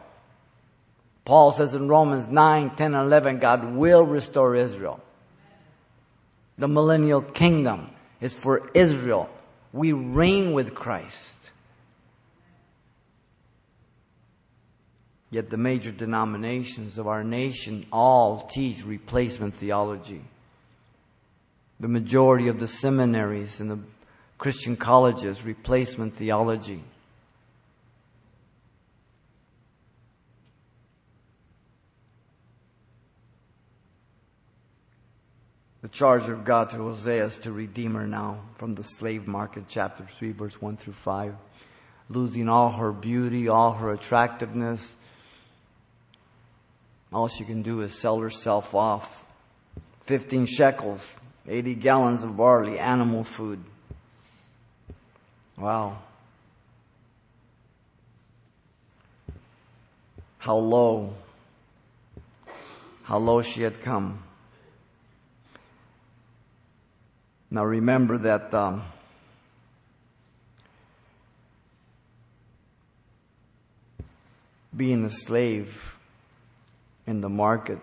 [1.24, 5.00] Paul says in Romans 9, 10, and 11, God will restore Israel.
[6.56, 9.30] The millennial kingdom is for Israel.
[9.72, 11.37] We reign with Christ.
[15.30, 20.22] Yet the major denominations of our nation all teach replacement theology.
[21.80, 23.78] The majority of the seminaries and the
[24.38, 26.82] Christian colleges, replacement theology.
[35.82, 39.64] The charge of God to Hosea is to redeem her now from the slave market,
[39.68, 41.34] chapter 3, verse 1 through 5.
[42.08, 44.96] Losing all her beauty, all her attractiveness,
[47.12, 49.24] all she can do is sell herself off.
[50.00, 51.16] 15 shekels,
[51.46, 53.62] 80 gallons of barley, animal food.
[55.56, 55.98] Wow.
[60.38, 61.14] How low,
[63.02, 64.22] how low she had come.
[67.50, 68.84] Now remember that um,
[74.76, 75.97] being a slave
[77.08, 77.78] in the market.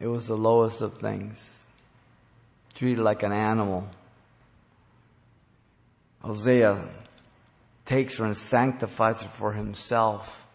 [0.00, 1.66] It was the lowest of things.
[2.74, 3.86] Treated like an animal.
[6.22, 6.82] Hosea
[7.84, 10.46] takes her and sanctifies her for himself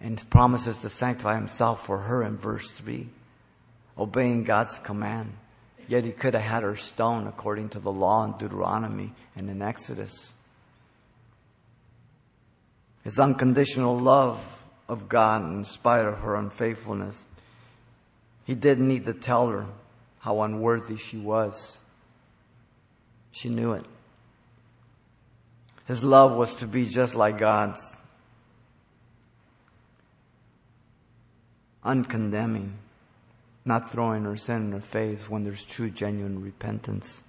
[0.00, 3.06] and promises to sanctify himself for her in verse 3,
[3.98, 5.34] obeying God's command.
[5.86, 9.60] Yet he could have had her stoned according to the law in Deuteronomy and in
[9.60, 10.32] Exodus.
[13.02, 14.40] His unconditional love
[14.88, 17.26] of God in spite of her unfaithfulness.
[18.44, 19.66] He didn't need to tell her
[20.20, 21.80] how unworthy she was.
[23.30, 23.84] She knew it.
[25.86, 27.96] His love was to be just like God's.
[31.82, 32.72] Uncondemning,
[33.64, 37.22] not throwing her sin in her face when there's true, genuine repentance.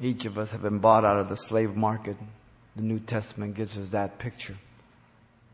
[0.00, 2.16] Each of us have been bought out of the slave market.
[2.74, 4.56] The New Testament gives us that picture.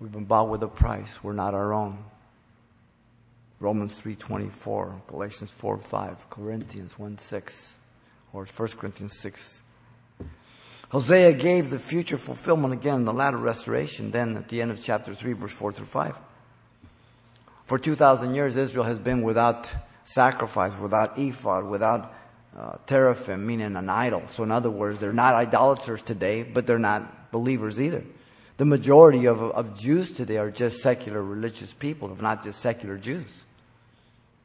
[0.03, 1.23] We've been bought with a price.
[1.23, 1.97] We're not our own.
[3.61, 7.75] Romans 3.24, Galatians 4.5, Corinthians 1.6,
[8.33, 9.63] or 1 Corinthians 6.
[10.89, 15.15] Hosea gave the future fulfillment again, the latter restoration, then at the end of chapter
[15.15, 16.19] 3, verse 4 through 5.
[17.67, 22.13] For 2,000 years, Israel has been without sacrifice, without ephod, without
[22.59, 24.27] uh, teraphim, meaning an idol.
[24.27, 28.03] So in other words, they're not idolaters today, but they're not believers either.
[28.59, 32.99] The majority of, of Jews today are just secular religious people, if not just secular
[32.99, 33.45] Jews.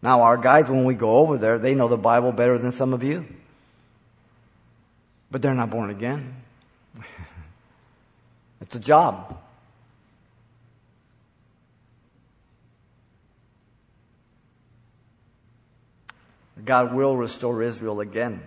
[0.02, 2.94] Now, our guys, when we go over there, they know the Bible better than some
[2.94, 3.26] of you.
[5.30, 6.36] But they're not born again.
[8.62, 9.38] it's a job.
[16.64, 18.42] God will restore Israel again.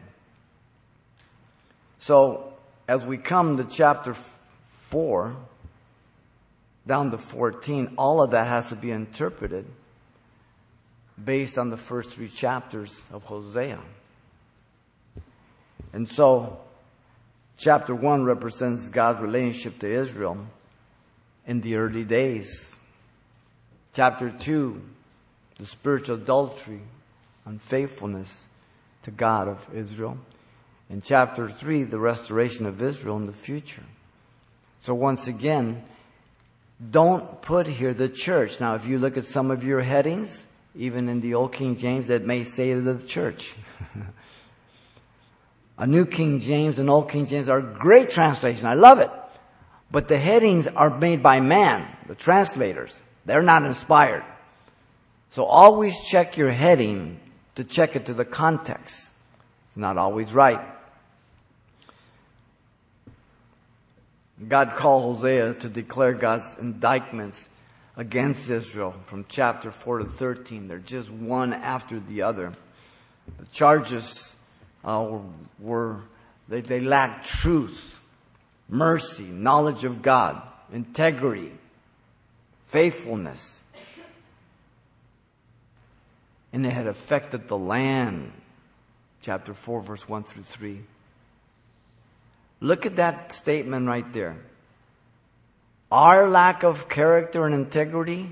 [1.98, 2.54] So,
[2.88, 4.14] as we come to chapter
[4.88, 5.36] 4,
[6.90, 9.64] down to 14, all of that has to be interpreted
[11.24, 13.78] based on the first three chapters of Hosea.
[15.92, 16.58] And so,
[17.56, 20.44] chapter 1 represents God's relationship to Israel
[21.46, 22.76] in the early days.
[23.92, 24.82] Chapter 2,
[25.58, 26.80] the spiritual adultery,
[27.46, 28.46] unfaithfulness
[29.04, 30.18] to God of Israel.
[30.88, 33.84] In chapter 3, the restoration of Israel in the future.
[34.80, 35.84] So once again,
[36.88, 38.60] don't put here the church.
[38.60, 42.06] Now, if you look at some of your headings, even in the Old King James,
[42.06, 43.54] that may say the church.
[45.78, 48.66] A New King James and Old King James are great translation.
[48.66, 49.10] I love it.
[49.90, 53.00] But the headings are made by man, the translators.
[53.24, 54.24] They're not inspired.
[55.30, 57.18] So always check your heading
[57.54, 59.08] to check it to the context.
[59.68, 60.60] It's not always right.
[64.48, 67.48] God called Hosea to declare God's indictments
[67.96, 70.66] against Israel from chapter 4 to 13.
[70.66, 72.52] They're just one after the other.
[73.38, 74.34] The charges
[74.82, 75.18] uh,
[75.58, 75.98] were,
[76.48, 78.00] they, they lacked truth,
[78.68, 80.40] mercy, knowledge of God,
[80.72, 81.52] integrity,
[82.66, 83.62] faithfulness.
[86.52, 88.32] And it had affected the land.
[89.20, 90.80] Chapter 4, verse 1 through 3.
[92.60, 94.36] Look at that statement right there.
[95.90, 98.28] Our lack of character and integrity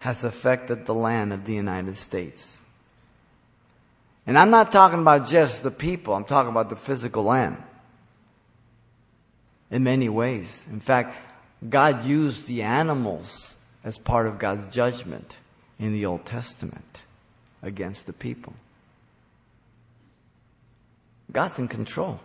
[0.00, 2.58] has affected the land of the United States.
[4.26, 7.56] And I'm not talking about just the people, I'm talking about the physical land.
[9.70, 10.64] In many ways.
[10.70, 11.16] In fact,
[11.68, 15.36] God used the animals as part of God's judgment
[15.78, 17.02] in the Old Testament
[17.62, 18.52] against the people.
[21.32, 22.20] God's in control.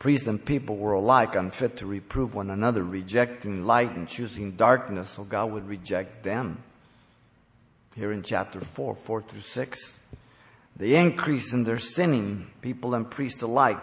[0.00, 5.10] Priests and people were alike unfit to reprove one another, rejecting light and choosing darkness,
[5.10, 6.62] so God would reject them.
[7.94, 10.00] Here in chapter 4, 4 through 6.
[10.78, 13.82] The increase in their sinning, people and priests alike.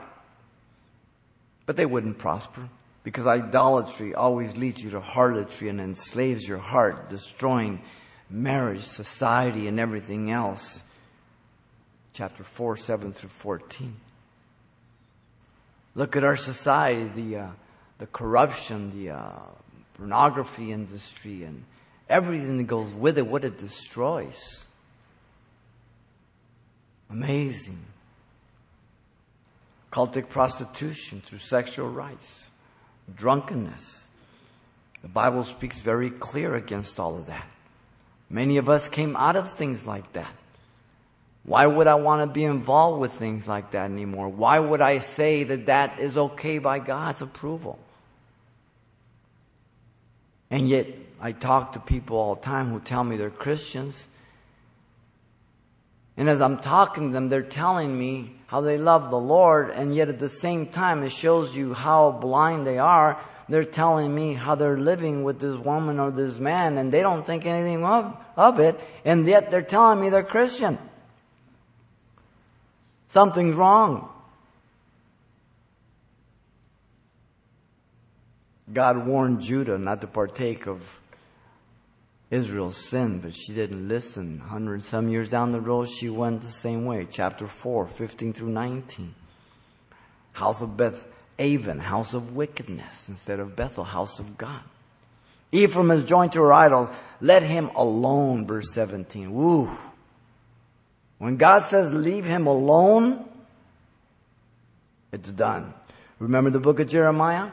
[1.68, 2.68] But they wouldn't prosper
[3.04, 7.80] because idolatry always leads you to harlotry and enslaves your heart, destroying
[8.28, 10.82] marriage, society, and everything else.
[12.14, 13.96] Chapter 4, 7 through 14.
[15.98, 17.50] Look at our society, the, uh,
[17.98, 19.32] the corruption, the uh,
[19.96, 21.64] pornography industry, and
[22.08, 24.68] everything that goes with it, what it destroys.
[27.10, 27.84] Amazing.
[29.92, 32.52] Cultic prostitution through sexual rites,
[33.16, 34.08] drunkenness.
[35.02, 37.48] The Bible speaks very clear against all of that.
[38.30, 40.32] Many of us came out of things like that.
[41.48, 44.28] Why would I want to be involved with things like that anymore?
[44.28, 47.80] Why would I say that that is okay by God's approval?
[50.52, 50.88] And yet,
[51.22, 54.08] I talk to people all the time who tell me they're Christians.
[56.18, 59.96] And as I'm talking to them, they're telling me how they love the Lord, and
[59.96, 63.22] yet at the same time, it shows you how blind they are.
[63.48, 67.26] They're telling me how they're living with this woman or this man, and they don't
[67.26, 70.78] think anything of, of it, and yet they're telling me they're Christian.
[73.08, 74.10] Something's wrong.
[78.72, 81.02] God warned Judah not to partake of
[82.30, 84.40] Israel's sin, but she didn't listen.
[84.40, 87.08] Hundred some years down the road, she went the same way.
[87.10, 89.16] Chapter 4, 15 through 19.
[90.34, 91.08] House of Beth
[91.40, 94.62] Aven, house of wickedness, instead of Bethel, house of God.
[95.52, 96.90] Ephraim is joined to her idols.
[97.22, 99.32] Let him alone, verse 17.
[99.32, 99.70] Woo.
[101.18, 103.28] When God says leave him alone,
[105.12, 105.74] it's done.
[106.20, 107.52] Remember the book of Jeremiah?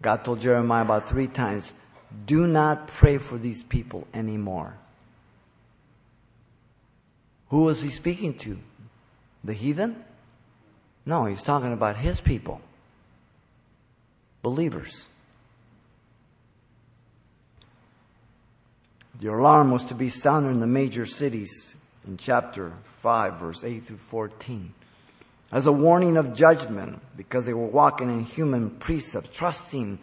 [0.00, 1.72] God told Jeremiah about three times,
[2.26, 4.76] do not pray for these people anymore.
[7.48, 8.58] Who was he speaking to?
[9.44, 10.04] The heathen?
[11.04, 12.60] No, he's talking about his people.
[14.42, 15.08] Believers.
[19.20, 21.74] The alarm was to be sounded in the major cities
[22.06, 22.72] in chapter
[23.02, 24.72] 5, verse 8 through 14.
[25.50, 29.98] As a warning of judgment, because they were walking in human precepts, trusting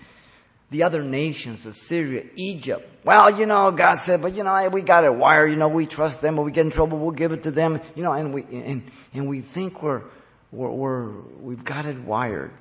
[0.71, 2.87] the other nations, Assyria, Egypt.
[3.03, 5.87] Well, you know, God said, but you know, we got it wired, you know, we
[5.87, 8.33] trust them, but we get in trouble, we'll give it to them, you know, and
[8.33, 8.83] we, and,
[9.13, 10.03] and we think we're,
[10.51, 12.51] we're, we're we've got it wired.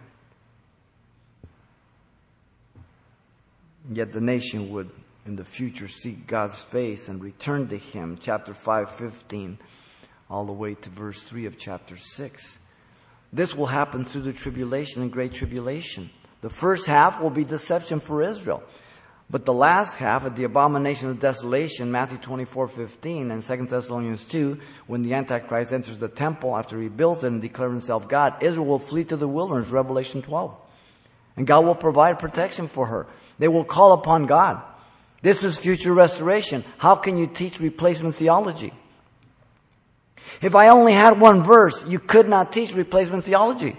[3.91, 4.91] Yet the nation would
[5.29, 8.17] in the future seek God's face and return to Him.
[8.19, 9.59] Chapter 5, 15,
[10.31, 12.59] all the way to verse 3 of chapter 6.
[13.31, 16.09] This will happen through the tribulation and great tribulation.
[16.41, 18.63] The first half will be deception for Israel.
[19.31, 24.25] But the last half of the abomination of desolation, Matthew 24, 15, and 2 Thessalonians
[24.25, 28.43] 2, when the Antichrist enters the temple after he builds it and declares himself God,
[28.43, 30.57] Israel will flee to the wilderness, Revelation 12.
[31.37, 33.07] And God will provide protection for her.
[33.39, 34.63] They will call upon God.
[35.21, 36.65] This is future restoration.
[36.79, 38.73] How can you teach replacement theology?
[40.41, 43.77] If I only had one verse, you could not teach replacement theology.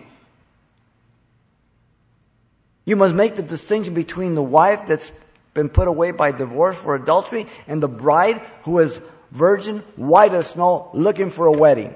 [2.85, 5.11] You must make the distinction between the wife that's
[5.53, 8.99] been put away by divorce for adultery and the bride who is
[9.31, 11.93] virgin, white as snow, looking for a wedding.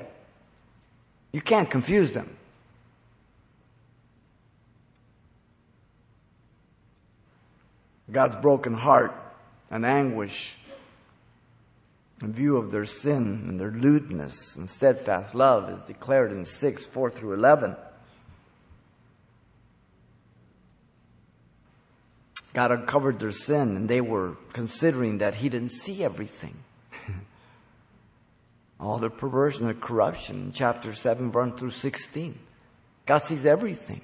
[1.32, 2.38] You can't confuse them.
[8.12, 9.23] God's broken heart
[9.70, 10.56] and anguish
[12.22, 16.86] in view of their sin and their lewdness and steadfast love is declared in 6,
[16.86, 17.76] 4 through 11.
[22.54, 26.56] God uncovered their sin and they were considering that He didn't see everything.
[28.80, 32.38] All their perversion and corruption in chapter 7, 1 through 16.
[33.06, 34.02] God sees everything.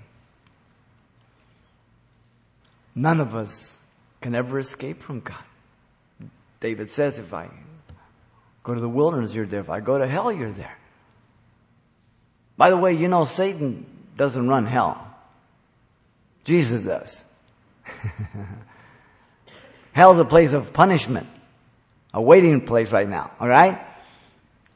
[2.95, 3.77] None of us
[4.19, 5.43] can ever escape from God.
[6.59, 7.49] David says, if I
[8.63, 9.61] go to the wilderness, you're there.
[9.61, 10.77] If I go to hell, you're there.
[12.57, 13.85] By the way, you know Satan
[14.17, 15.05] doesn't run hell.
[16.43, 17.23] Jesus does.
[19.93, 21.27] Hell's a place of punishment,
[22.13, 23.79] a waiting place right now, alright?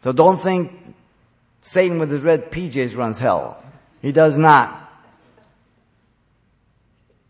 [0.02, 0.72] So don't think
[1.62, 3.64] Satan with his red PJs runs hell.
[4.02, 4.80] He does not.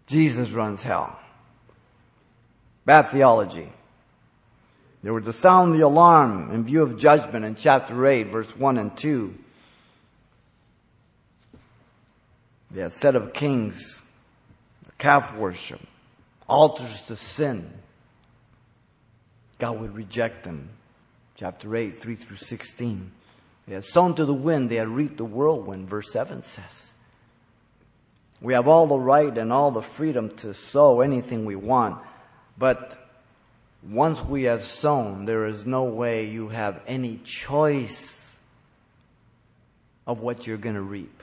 [0.07, 1.19] Jesus runs hell.
[2.85, 3.71] Bad theology.
[5.03, 8.77] There was a sound the alarm in view of judgment in chapter 8, verse 1
[8.77, 9.35] and 2.
[12.71, 14.01] The set of kings,
[14.97, 15.81] calf worship,
[16.47, 17.69] altars to sin.
[19.59, 20.69] God would reject them.
[21.35, 23.11] Chapter 8, 3 through 16.
[23.67, 26.93] They had sown to the wind, they had reaped the whirlwind, verse 7 says.
[28.41, 32.01] We have all the right and all the freedom to sow anything we want,
[32.57, 33.02] but
[33.89, 38.37] once we have sown, there is no way you have any choice
[40.07, 41.21] of what you're going to reap.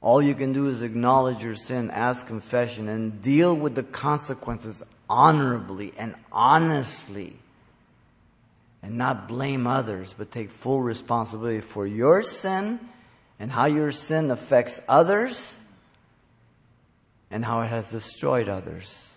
[0.00, 4.82] All you can do is acknowledge your sin, ask confession, and deal with the consequences
[5.08, 7.36] honorably and honestly.
[8.82, 12.80] And not blame others, but take full responsibility for your sin
[13.38, 15.58] and how your sin affects others
[17.30, 19.10] and how it has destroyed others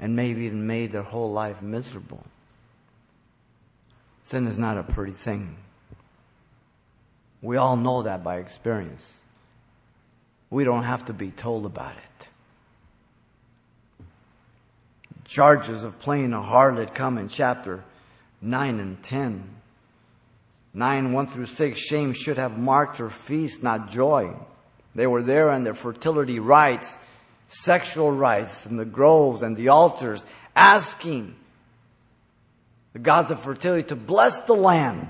[0.00, 2.24] and maybe even made their whole life miserable.
[4.22, 5.56] Sin is not a pretty thing.
[7.42, 9.18] We all know that by experience.
[10.48, 12.28] We don't have to be told about it.
[15.24, 17.84] Charges of playing a harlot come in chapter
[18.42, 19.48] 9 and 10.
[20.72, 24.34] 9, 1 through 6, shame should have marked her feast, not joy.
[24.94, 26.96] They were there on their fertility rites,
[27.50, 30.24] sexual rites, in the groves and the altars,
[30.54, 31.34] asking
[32.92, 35.08] the gods of fertility to bless the land.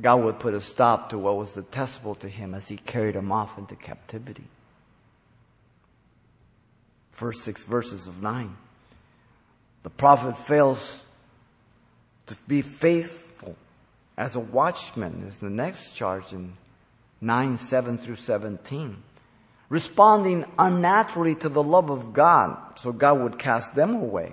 [0.00, 3.32] God would put a stop to what was detestable to him as he carried him
[3.32, 4.44] off into captivity.
[7.12, 8.56] First six verses of 9.
[9.84, 11.04] The prophet fails
[12.26, 13.56] to be faithful
[14.16, 16.54] as a watchman is the next charge in
[17.20, 19.02] 9, 7 through 17.
[19.68, 24.32] Responding unnaturally to the love of God, so God would cast them away.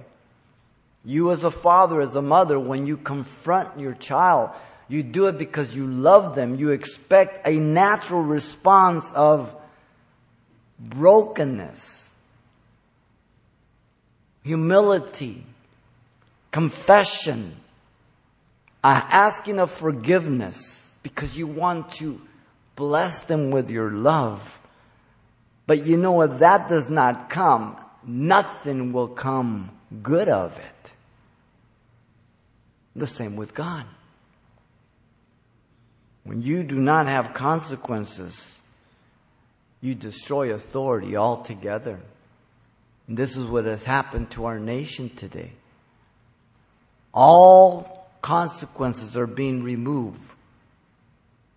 [1.03, 4.51] You as a father, as a mother, when you confront your child,
[4.87, 6.55] you do it because you love them.
[6.55, 9.55] You expect a natural response of
[10.79, 12.07] brokenness,
[14.43, 15.43] humility,
[16.51, 17.55] confession,
[18.83, 22.21] asking of forgiveness because you want to
[22.75, 24.59] bless them with your love.
[25.67, 30.91] But you know if that does not come, nothing will come good of it.
[32.95, 33.85] The same with God.
[36.23, 38.59] When you do not have consequences,
[39.81, 41.99] you destroy authority altogether.
[43.07, 45.53] And this is what has happened to our nation today.
[47.13, 50.21] All consequences are being removed.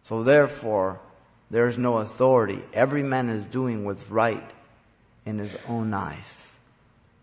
[0.03, 1.01] So therefore,
[1.51, 2.63] there is no authority.
[2.73, 4.51] Every man is doing what's right
[5.25, 6.59] in his own eyes,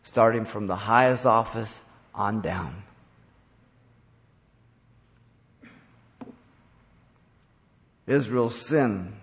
[0.04, 1.82] starting from the highest office
[2.14, 2.84] on down.
[8.08, 9.14] Israel's sin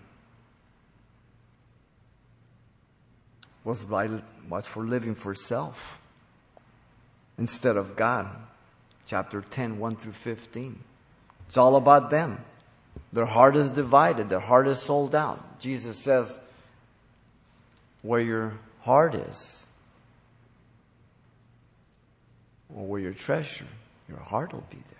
[3.64, 4.08] was, by,
[4.48, 6.00] was for living for self
[7.36, 8.28] instead of God.
[9.06, 10.78] Chapter 10, 1 through 15.
[11.48, 12.44] It's all about them.
[13.12, 15.60] Their heart is divided, their heart is sold out.
[15.60, 16.38] Jesus says,
[18.02, 18.52] where your
[18.82, 19.66] heart is,
[22.74, 23.66] or where your treasure,
[24.08, 24.98] your heart will be there.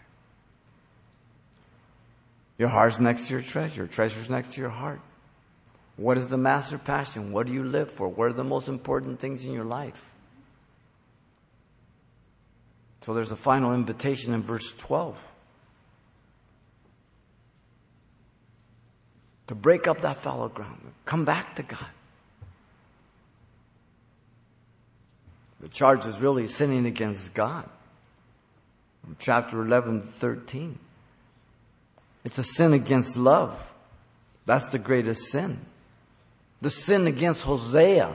[2.59, 3.77] Your heart's next to your treasure.
[3.77, 5.01] Your treasure's next to your heart.
[5.97, 7.33] What is the master passion?
[7.33, 8.09] What do you live for?
[8.09, 10.13] What are the most important things in your life?
[13.03, 15.17] So there's a final invitation in verse 12.
[19.49, 20.81] To break up that fallow ground.
[21.05, 21.87] Come back to God.
[25.61, 27.69] The charge is really sinning against God.
[29.19, 30.79] chapter 11, 13.
[32.25, 33.59] It's a sin against love.
[34.45, 35.59] That's the greatest sin.
[36.61, 38.15] The sin against Hosea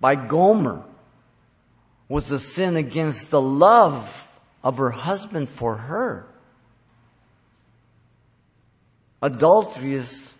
[0.00, 0.84] by Gomer
[2.08, 4.28] was the sin against the love
[4.62, 6.26] of her husband for her.
[9.22, 10.34] Adultery is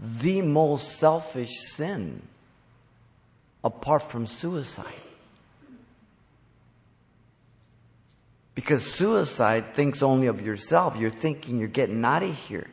[0.00, 2.22] the most selfish sin
[3.62, 4.86] apart from suicide.
[8.54, 10.96] Because suicide thinks only of yourself.
[10.96, 12.68] You're thinking you're getting out of here.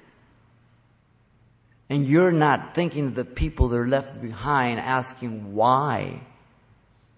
[1.89, 6.21] And you're not thinking of the people that are left behind asking why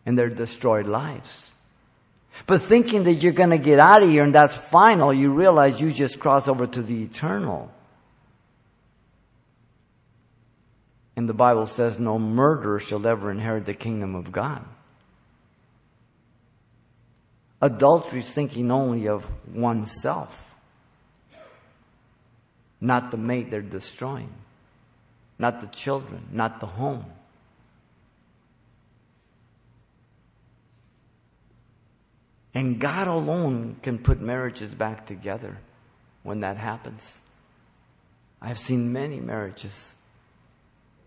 [0.06, 1.54] in their destroyed lives.
[2.46, 5.82] But thinking that you're going to get out of here and that's final, you realize
[5.82, 7.72] you just cross over to the eternal.
[11.20, 14.64] And the Bible says no murderer shall ever inherit the kingdom of God.
[17.62, 20.56] Adultery is thinking only of oneself,
[22.80, 24.34] not the mate they're destroying,
[25.38, 27.06] not the children, not the home.
[32.54, 35.58] And God alone can put marriages back together
[36.24, 37.20] when that happens.
[38.42, 39.94] I've seen many marriages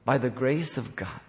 [0.04, 1.20] by the grace of God.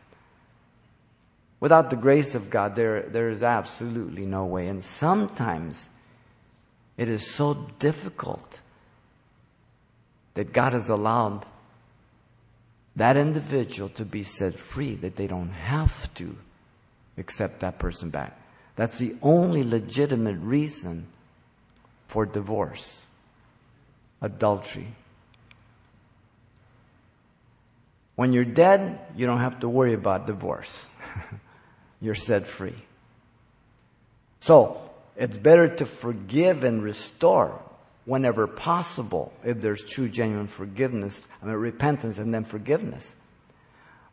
[1.59, 4.67] Without the grace of God, there, there is absolutely no way.
[4.67, 5.88] And sometimes
[6.97, 8.61] it is so difficult
[10.34, 11.45] that God has allowed
[12.95, 16.36] that individual to be set free that they don't have to
[17.17, 18.39] accept that person back.
[18.76, 21.07] That's the only legitimate reason
[22.07, 23.05] for divorce
[24.21, 24.88] adultery.
[28.16, 30.88] When you're dead, you don't have to worry about divorce.
[32.01, 32.76] you're set free.
[34.39, 34.82] So,
[35.16, 37.59] it's better to forgive and restore
[38.05, 43.16] whenever possible if there's true, genuine forgiveness, I mean, repentance and then forgiveness.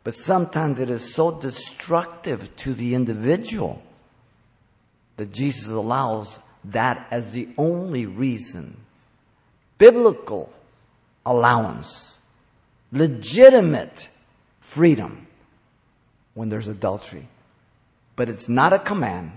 [0.03, 3.81] But sometimes it is so destructive to the individual
[5.17, 8.77] that Jesus allows that as the only reason.
[9.77, 10.51] Biblical
[11.25, 12.17] allowance,
[12.91, 14.09] legitimate
[14.59, 15.27] freedom
[16.33, 17.27] when there's adultery.
[18.15, 19.31] But it's not a command,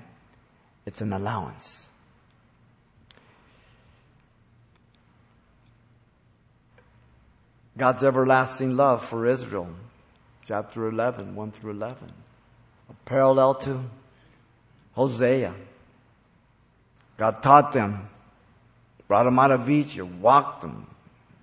[0.86, 1.88] it's an allowance.
[7.76, 9.68] God's everlasting love for Israel,
[10.44, 12.08] chapter 11, 1 through 11.
[12.90, 13.80] A parallel to
[14.92, 15.54] Hosea.
[17.16, 18.08] God taught them,
[19.08, 20.86] brought them out of Egypt, walked them,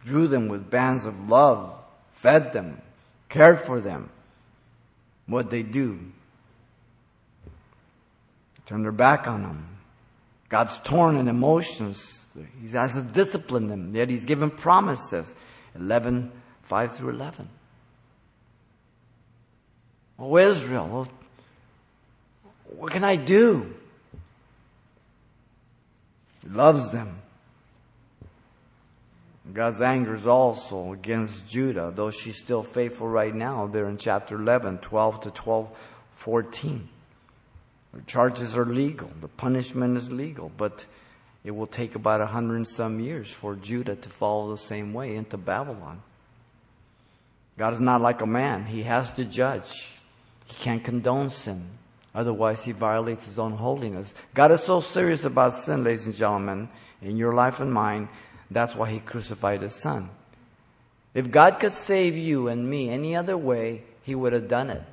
[0.06, 1.74] drew them with bands of love,
[2.14, 2.82] fed them,
[3.30, 4.10] cared for them.
[5.26, 6.00] What they do?
[8.66, 9.68] Turn their back on them.
[10.50, 12.26] God's torn in emotions.
[12.62, 15.34] He has to discipline them, yet He's given promises.
[15.76, 16.32] 11,
[16.64, 17.50] 5 through 11.
[20.20, 21.08] Oh, Israel,
[22.76, 23.74] what can I do?
[26.44, 27.22] He loves them.
[29.54, 33.68] God's anger is also against Judah, though she's still faithful right now.
[33.68, 35.70] There in chapter 11, 12 to 12,
[36.16, 36.90] 14.
[37.94, 39.12] The charges are legal.
[39.20, 40.86] The punishment is legal, but
[41.44, 44.94] it will take about a hundred and some years for Judah to follow the same
[44.94, 46.02] way into Babylon.
[47.58, 48.66] God is not like a man.
[48.66, 49.92] He has to judge.
[50.46, 51.68] He can't condone sin.
[52.14, 54.14] Otherwise, he violates his own holiness.
[54.34, 56.70] God is so serious about sin, ladies and gentlemen,
[57.02, 58.10] in your life and mine,
[58.54, 60.10] that's why he crucified his son.
[61.14, 64.84] If God could save you and me any other way, he would have done it.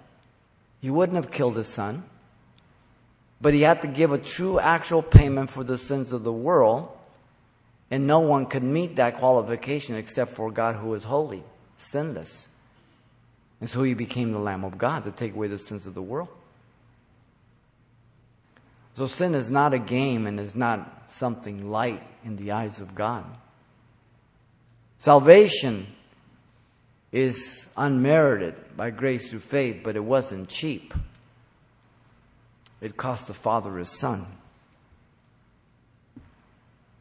[0.81, 2.05] He wouldn't have killed his son.
[3.41, 6.89] But he had to give a true actual payment for the sins of the world.
[7.91, 11.43] And no one could meet that qualification except for God who is holy,
[11.79, 12.49] sinless.
[13.61, 16.03] And so he became the Lamb of God to take away the sins of the
[16.03, 16.29] world.
[18.95, 22.95] So sin is not a game and is not something light in the eyes of
[22.95, 23.25] God.
[24.99, 25.87] Salvation
[27.13, 30.93] is unmerited by grace through faith, but it wasn't cheap.
[32.81, 34.27] It cost the Father his Son.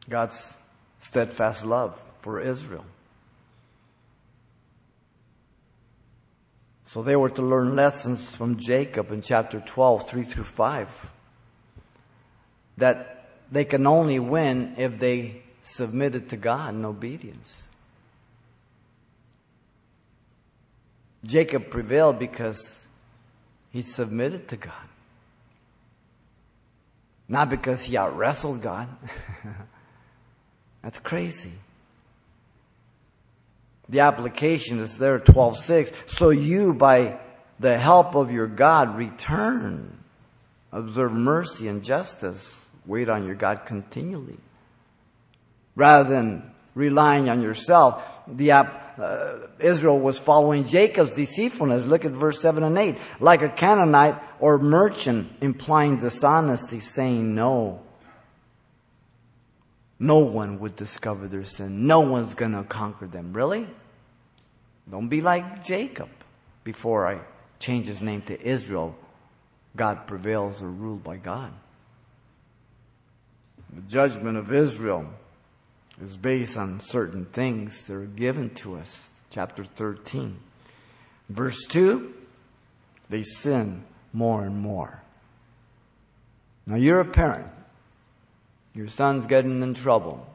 [0.08, 0.56] God's
[1.00, 2.84] steadfast love for Israel.
[6.84, 11.10] So they were to learn lessons from Jacob in chapter 12, 3 through 5
[12.78, 17.67] that they can only win if they submitted to God in obedience.
[21.24, 22.86] Jacob prevailed because
[23.70, 24.88] he submitted to God.
[27.28, 28.88] Not because he out wrestled God.
[30.82, 31.52] That's crazy.
[33.88, 36.10] The application is there, 12.6.
[36.10, 37.18] So you, by
[37.58, 39.98] the help of your God, return.
[40.72, 44.38] Observe mercy and justice Wait on your God continually.
[45.76, 48.52] Rather than relying on yourself, the
[48.98, 51.86] uh, Israel was following Jacob's deceitfulness.
[51.86, 52.96] Look at verse 7 and 8.
[53.20, 57.82] Like a Canaanite or merchant, implying dishonesty, saying no.
[59.98, 61.86] no one would discover their sin.
[61.86, 63.32] No one's going to conquer them.
[63.32, 63.68] Really?
[64.90, 66.08] Don't be like Jacob.
[66.64, 67.20] Before I
[67.58, 68.96] change his name to Israel,
[69.76, 71.52] God prevails or ruled by God.
[73.72, 75.06] The judgment of Israel
[76.00, 79.10] is based on certain things that are given to us.
[79.30, 80.38] Chapter 13.
[81.28, 82.14] Verse 2
[83.10, 85.02] they sin more and more.
[86.66, 87.50] Now you're a parent.
[88.74, 90.26] Your son's getting in trouble.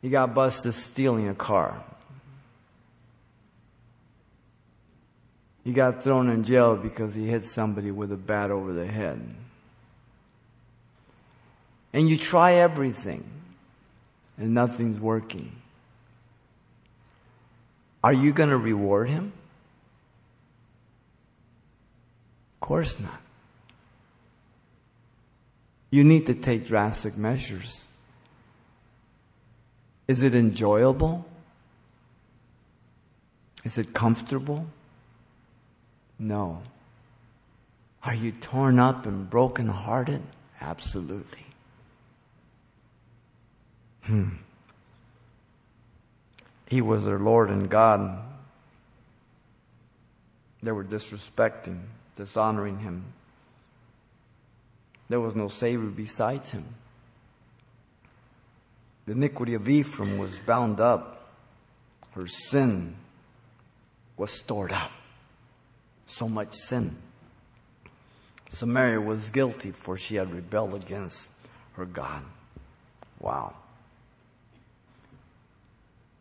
[0.00, 1.84] He got busted stealing a car.
[5.62, 9.20] He got thrown in jail because he hit somebody with a bat over the head.
[11.92, 13.24] And you try everything
[14.38, 15.52] and nothing's working.
[18.02, 19.32] Are you going to reward him?
[22.54, 23.20] Of course not.
[25.90, 27.88] You need to take drastic measures.
[30.06, 31.26] Is it enjoyable?
[33.64, 34.66] Is it comfortable?
[36.18, 36.62] No.
[38.02, 40.22] Are you torn up and broken-hearted?
[40.60, 41.44] Absolutely.
[44.02, 44.28] Hmm.
[46.66, 48.18] He was their Lord and God.
[50.62, 51.80] They were disrespecting,
[52.16, 53.04] dishonoring him.
[55.08, 56.64] There was no Savior besides him.
[59.06, 61.32] The iniquity of Ephraim was bound up.
[62.12, 62.94] Her sin
[64.16, 64.92] was stored up.
[66.06, 66.96] So much sin.
[68.50, 71.30] Samaria was guilty for she had rebelled against
[71.72, 72.22] her God.
[73.18, 73.54] Wow.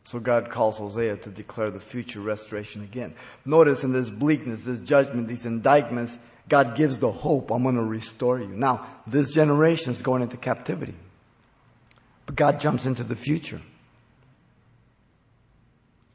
[0.10, 3.14] So God calls Hosea to declare the future restoration again.
[3.46, 7.84] Notice in this bleakness, this judgment, these indictments, God gives the hope, I'm going to
[7.84, 8.48] restore you.
[8.48, 10.96] Now, this generation is going into captivity.
[12.26, 13.62] But God jumps into the future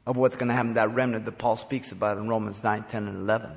[0.05, 3.07] of what's going to happen, that remnant that Paul speaks about in Romans 9, 10,
[3.07, 3.49] and 11.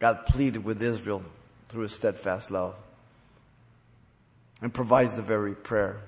[0.00, 1.22] God pleaded with Israel
[1.68, 2.76] through his steadfast love
[4.60, 6.00] and provides the very prayer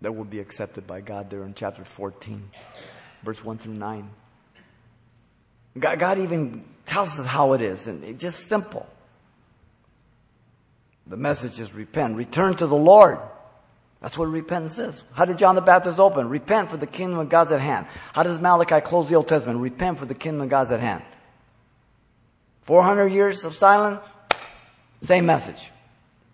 [0.00, 2.50] that will be accepted by God there in chapter 14,
[3.22, 4.10] verse 1 through 9.
[5.78, 8.86] God, God even tells us how it is, and it's just simple.
[11.06, 13.18] The message is repent, return to the Lord.
[14.00, 15.04] That's what repentance is.
[15.12, 16.28] How did John the Baptist open?
[16.28, 17.86] Repent for the kingdom of God's at hand.
[18.14, 19.60] How does Malachi close the Old Testament?
[19.60, 21.02] Repent for the kingdom of God's at hand.
[22.62, 24.00] 400 years of silence,
[25.02, 25.70] same message.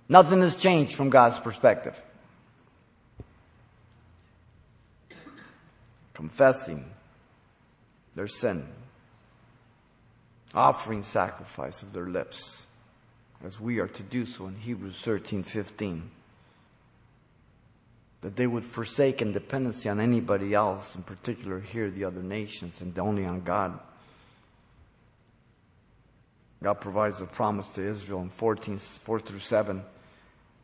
[0.08, 2.00] Nothing has changed from God's perspective.
[6.16, 6.82] Confessing
[8.14, 8.66] their sin,
[10.54, 12.66] offering sacrifice of their lips,
[13.44, 16.10] as we are to do so in Hebrews 13 15.
[18.22, 22.98] That they would forsake dependency on anybody else, in particular here, the other nations, and
[22.98, 23.78] only on God.
[26.62, 29.84] God provides a promise to Israel in 14, 4 through 7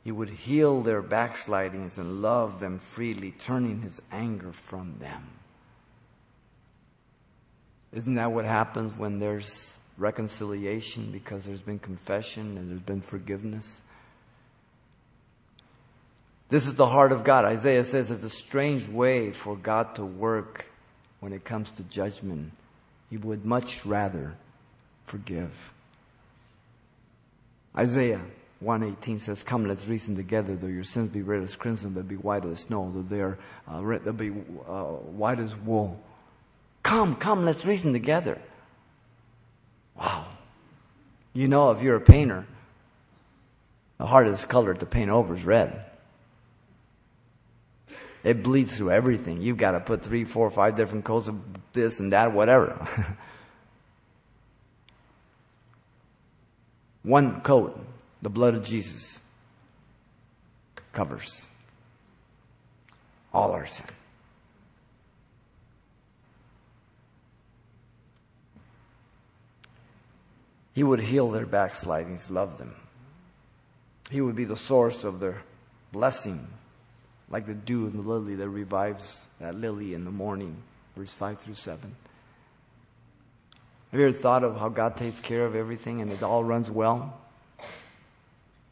[0.05, 5.29] he would heal their backslidings and love them freely, turning his anger from them.
[7.93, 13.81] Isn't that what happens when there's reconciliation because there's been confession and there's been forgiveness?
[16.49, 17.45] This is the heart of God.
[17.45, 20.67] Isaiah says it's a strange way for God to work
[21.21, 22.53] when it comes to judgment.
[23.11, 24.35] He would much rather
[25.07, 25.73] forgive.
[27.77, 28.21] Isaiah
[28.61, 32.17] 118 says, Come, let's reason together, though your sins be red as crimson, but be
[32.17, 33.39] white as snow, though they are
[33.71, 36.03] uh, red, they'll be uh, white as wool.
[36.83, 38.39] Come, come, let's reason together.
[39.97, 40.27] Wow.
[41.33, 42.47] You know, if you're a painter,
[43.99, 45.87] the hardest color to paint over is red.
[48.25, 49.41] It bleeds through everything.
[49.41, 51.41] You've got to put three, four, five different coats of
[51.73, 52.87] this and that, whatever.
[57.03, 57.79] One coat
[58.23, 59.21] the blood of Jesus
[60.93, 61.49] covers
[63.35, 63.87] all our sin.
[70.75, 72.75] He would heal their backslidings, love them.
[74.11, 75.43] He would be the source of their
[75.93, 76.47] blessing,
[77.31, 80.57] like the dew in the lily that revives that lily in the morning,
[80.97, 81.95] verse 5 through 7.
[83.91, 86.71] Have you ever thought of how God takes care of everything and it all runs
[86.71, 87.21] well?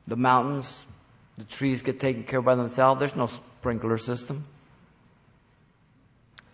[0.06, 0.84] The mountains,
[1.36, 2.98] the trees get taken care of by themselves.
[2.98, 4.44] There's no sprinkler system.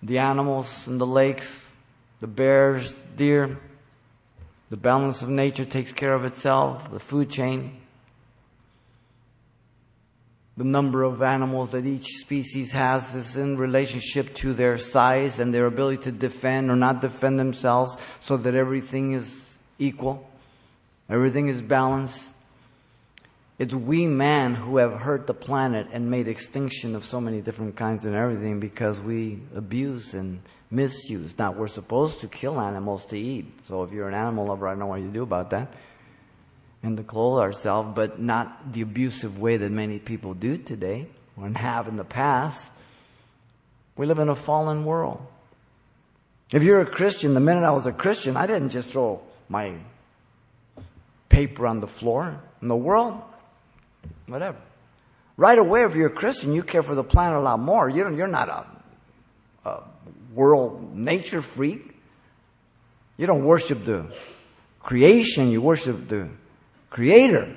[0.02, 1.64] The animals and the lakes,
[2.20, 3.56] the bears, deer,
[4.70, 7.80] The balance of nature takes care of itself, the food chain,
[10.56, 15.52] the number of animals that each species has is in relationship to their size and
[15.52, 20.26] their ability to defend or not defend themselves so that everything is equal.
[21.10, 22.32] Everything is balanced.
[23.58, 27.76] It's we man who have hurt the planet and made extinction of so many different
[27.76, 31.34] kinds and everything because we abuse and misuse.
[31.38, 33.46] Now we're supposed to kill animals to eat.
[33.66, 35.72] So if you're an animal lover, I don't know what you do about that.
[36.82, 41.06] And to clothe ourselves, but not the abusive way that many people do today
[41.38, 42.70] and have in the past.
[43.96, 45.26] We live in a fallen world.
[46.52, 49.72] If you're a Christian, the minute I was a Christian, I didn't just throw my
[51.30, 52.38] paper on the floor.
[52.60, 53.20] In the world,
[54.26, 54.58] whatever.
[55.36, 57.88] Right away, if you're a Christian, you care for the planet a lot more.
[57.88, 59.82] You don't, you're not a, a
[60.34, 61.94] world nature freak.
[63.16, 64.06] You don't worship the
[64.80, 66.28] creation, you worship the
[66.90, 67.56] creator.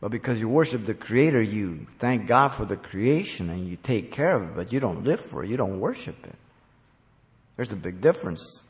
[0.00, 4.10] But because you worship the creator, you thank God for the creation and you take
[4.10, 6.34] care of it, but you don't live for it, you don't worship it.
[7.56, 8.62] There's a big difference.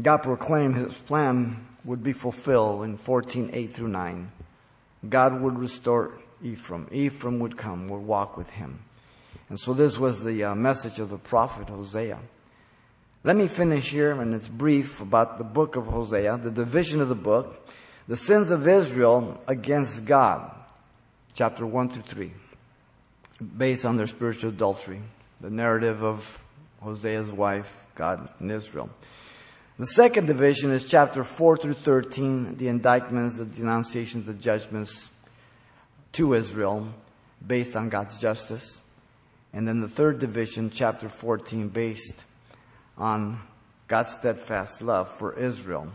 [0.00, 4.32] God proclaimed his plan would be fulfilled in 14, 8 through 9.
[5.08, 6.12] God would restore
[6.42, 6.88] Ephraim.
[6.92, 8.80] Ephraim would come, would walk with him.
[9.48, 12.18] And so this was the uh, message of the prophet Hosea.
[13.24, 17.08] Let me finish here, and it's brief about the book of Hosea, the division of
[17.08, 17.68] the book,
[18.08, 20.50] the sins of Israel against God,
[21.34, 22.32] chapter 1 through 3,
[23.56, 25.00] based on their spiritual adultery,
[25.40, 26.44] the narrative of
[26.80, 28.90] Hosea's wife, God, and Israel.
[29.82, 35.10] The second division is chapter 4 through 13, the indictments, the denunciations, the judgments
[36.12, 36.86] to Israel
[37.44, 38.80] based on God's justice.
[39.52, 42.22] And then the third division, chapter 14, based
[42.96, 43.40] on
[43.88, 45.88] God's steadfast love for Israel,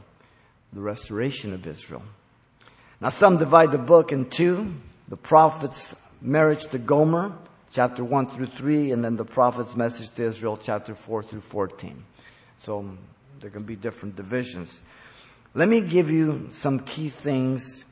[0.74, 2.04] the restoration of Israel.
[3.00, 4.74] Now, some divide the book in two
[5.08, 7.32] the prophet's marriage to Gomer,
[7.72, 12.04] chapter 1 through 3, and then the prophet's message to Israel, chapter 4 through 14.
[12.58, 12.98] So,
[13.40, 14.82] there can be different divisions.
[15.54, 17.86] Let me give you some key things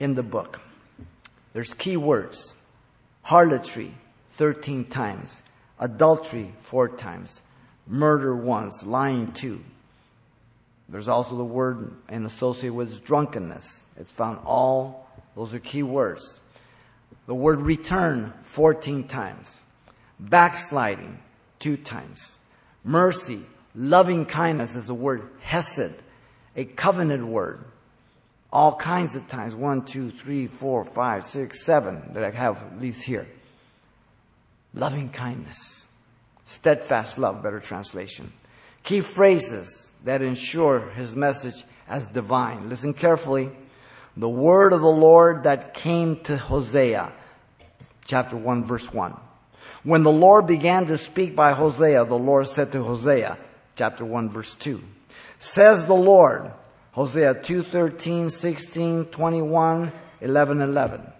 [0.00, 0.60] in the book.
[1.52, 2.54] There's key words.
[3.22, 3.92] Harlotry,
[4.32, 5.42] 13 times.
[5.78, 7.42] Adultery, four times.
[7.86, 8.84] Murder once.
[8.84, 9.62] Lying two.
[10.88, 13.82] There's also the word and associated with drunkenness.
[13.98, 16.40] It's found all, those are key words.
[17.26, 19.64] The word return, 14 times.
[20.18, 21.18] Backsliding,
[21.58, 22.38] two times.
[22.84, 23.40] Mercy,
[23.80, 25.92] Loving kindness is the word hesed,
[26.56, 27.64] a covenant word.
[28.52, 29.54] All kinds of times.
[29.54, 33.28] One, two, three, four, five, six, seven that I have at least here.
[34.74, 35.86] Loving kindness.
[36.44, 38.32] Steadfast love, better translation.
[38.82, 42.68] Key phrases that ensure his message as divine.
[42.68, 43.52] Listen carefully.
[44.16, 47.12] The word of the Lord that came to Hosea,
[48.06, 49.16] chapter 1, verse 1.
[49.84, 53.38] When the Lord began to speak by Hosea, the Lord said to Hosea,
[53.78, 54.82] chapter 1 verse 2.
[55.38, 56.50] Says the Lord,
[56.92, 61.12] Hosea 2, 13, 16, 21, 11, 11.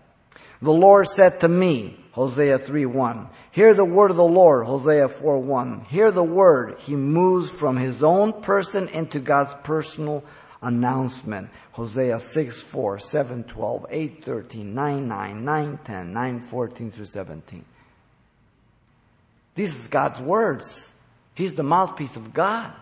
[0.61, 3.29] The Lord said to me, Hosea 3, 1.
[3.53, 5.81] Hear the word of the Lord, Hosea 4, 1.
[5.83, 6.81] Hear the word.
[6.81, 10.25] He moves from his own person into God's personal
[10.61, 11.51] announcement.
[11.73, 17.65] Hosea 6, 4, 7, 12, 8, 13, 9, 9, 9, 10, 9, 14 through 17.
[19.55, 20.93] These are God's words.
[21.39, 22.73] He's the mouthpiece of God.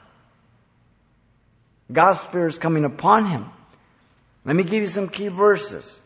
[1.92, 3.44] God's Spirit is coming upon him.
[4.46, 6.00] Let me give you some key verses.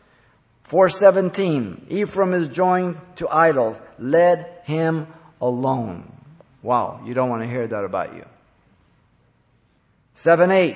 [0.63, 3.79] 417, Ephraim is joined to idols.
[3.97, 5.07] Let him
[5.39, 6.11] alone.
[6.61, 8.25] Wow, you don't want to hear that about you.
[10.15, 10.75] 7 8,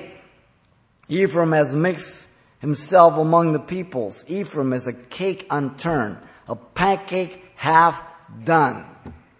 [1.10, 2.26] Ephraim has mixed
[2.60, 4.24] himself among the peoples.
[4.28, 6.16] Ephraim is a cake unturned,
[6.48, 8.02] a pancake half
[8.44, 8.86] done.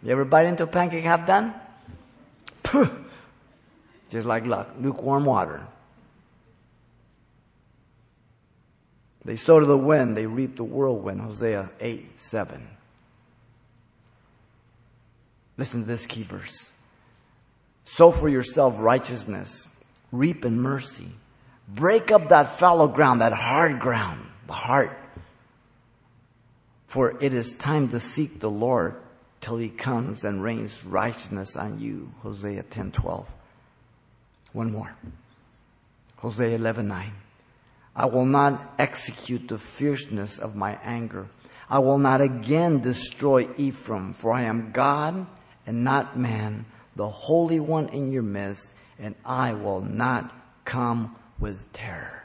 [0.03, 1.55] You ever bite into a pancake half done?
[4.09, 5.67] Just like luck, lukewarm water.
[9.25, 11.21] They sow to the wind, they reap the whirlwind.
[11.21, 12.69] Hosea 8 7.
[15.59, 16.71] Listen to this key verse.
[17.85, 19.69] Sow for yourself righteousness,
[20.13, 21.09] reap in mercy.
[21.69, 24.97] Break up that fallow ground, that hard ground, the heart.
[26.87, 28.97] For it is time to seek the Lord
[29.47, 32.11] till he comes and rains righteousness on you.
[32.25, 33.27] Hosea 10:12.
[34.53, 34.93] One more.
[36.17, 37.13] Hosea 11:9.
[37.95, 41.29] I will not execute the fierceness of my anger.
[41.71, 45.29] I will not again destroy Ephraim, for I am God
[45.65, 46.67] and not man,
[46.97, 50.35] the Holy One in your midst, and I will not
[50.65, 52.25] come with terror.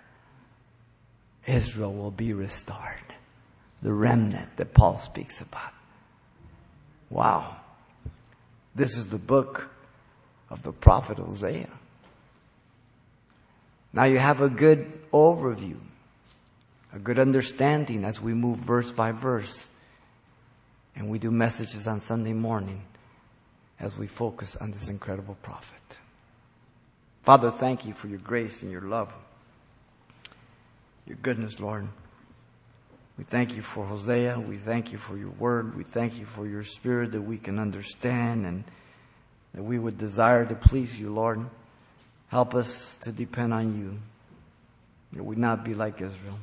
[1.46, 3.14] Israel will be restored.
[3.84, 5.74] The remnant that Paul speaks about.
[7.12, 7.58] Wow.
[8.74, 9.70] This is the book
[10.50, 11.70] of the prophet Hosea.
[13.94, 15.76] Now you have a good overview,
[16.94, 19.70] a good understanding as we move verse by verse.
[20.96, 22.82] And we do messages on Sunday morning
[23.80, 26.00] as we focus on this incredible prophet.
[27.24, 29.14] Father, thank you for your grace and your love,
[31.06, 31.88] your goodness, Lord.
[33.22, 34.40] We thank you for Hosea.
[34.40, 35.78] We thank you for your word.
[35.78, 38.64] We thank you for your spirit that we can understand and
[39.54, 41.46] that we would desire to please you, Lord.
[42.30, 44.00] Help us to depend on you.
[45.14, 46.40] That we not be like Israel.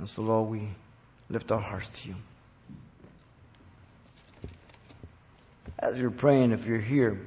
[0.00, 0.70] And so, Lord, we
[1.28, 2.16] lift our hearts to you.
[5.78, 7.20] As you're praying, if you're here,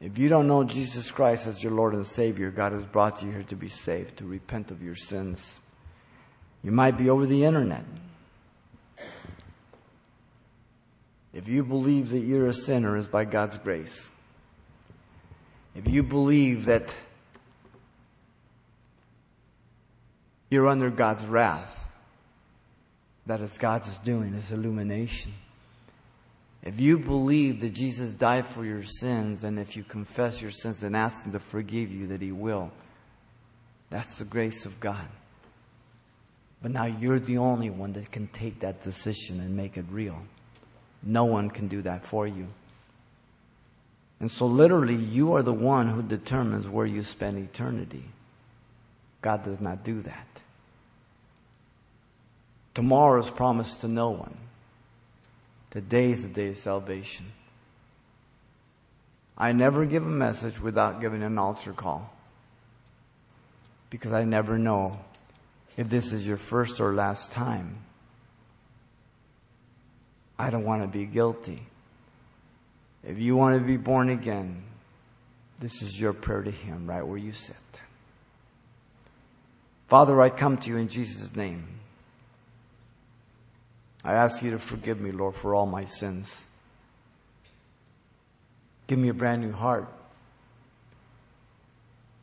[0.00, 3.30] if you don't know Jesus Christ as your Lord and Savior, God has brought you
[3.30, 5.60] here to be saved, to repent of your sins.
[6.64, 7.84] You might be over the internet.
[11.34, 14.10] If you believe that you're a sinner is by God's grace.
[15.74, 16.94] If you believe that
[20.48, 21.84] you're under God's wrath,
[23.26, 25.32] that is God's doing, His illumination.
[26.62, 30.82] If you believe that Jesus died for your sins, and if you confess your sins
[30.82, 32.70] and ask Him to forgive you, that He will,
[33.90, 35.08] that's the grace of God.
[36.64, 40.16] But now you're the only one that can take that decision and make it real.
[41.02, 42.46] No one can do that for you.
[44.18, 48.04] And so, literally, you are the one who determines where you spend eternity.
[49.20, 50.26] God does not do that.
[52.72, 54.34] Tomorrow is promised to no one.
[55.70, 57.26] Today is the day of salvation.
[59.36, 62.10] I never give a message without giving an altar call.
[63.90, 64.98] Because I never know
[65.76, 67.78] if this is your first or last time.
[70.38, 71.60] I don't want to be guilty.
[73.02, 74.62] If you want to be born again,
[75.60, 77.56] this is your prayer to Him right where you sit.
[79.88, 81.66] Father, I come to you in Jesus' name.
[84.02, 86.42] I ask you to forgive me, Lord, for all my sins.
[88.86, 89.88] Give me a brand new heart.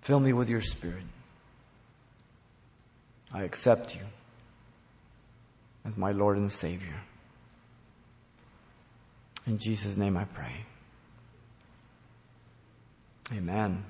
[0.02, 1.04] Fill me with your spirit.
[3.34, 4.02] I accept you
[5.86, 7.02] as my Lord and Savior.
[9.48, 10.66] In Jesus' name I pray.
[13.34, 13.84] Amen.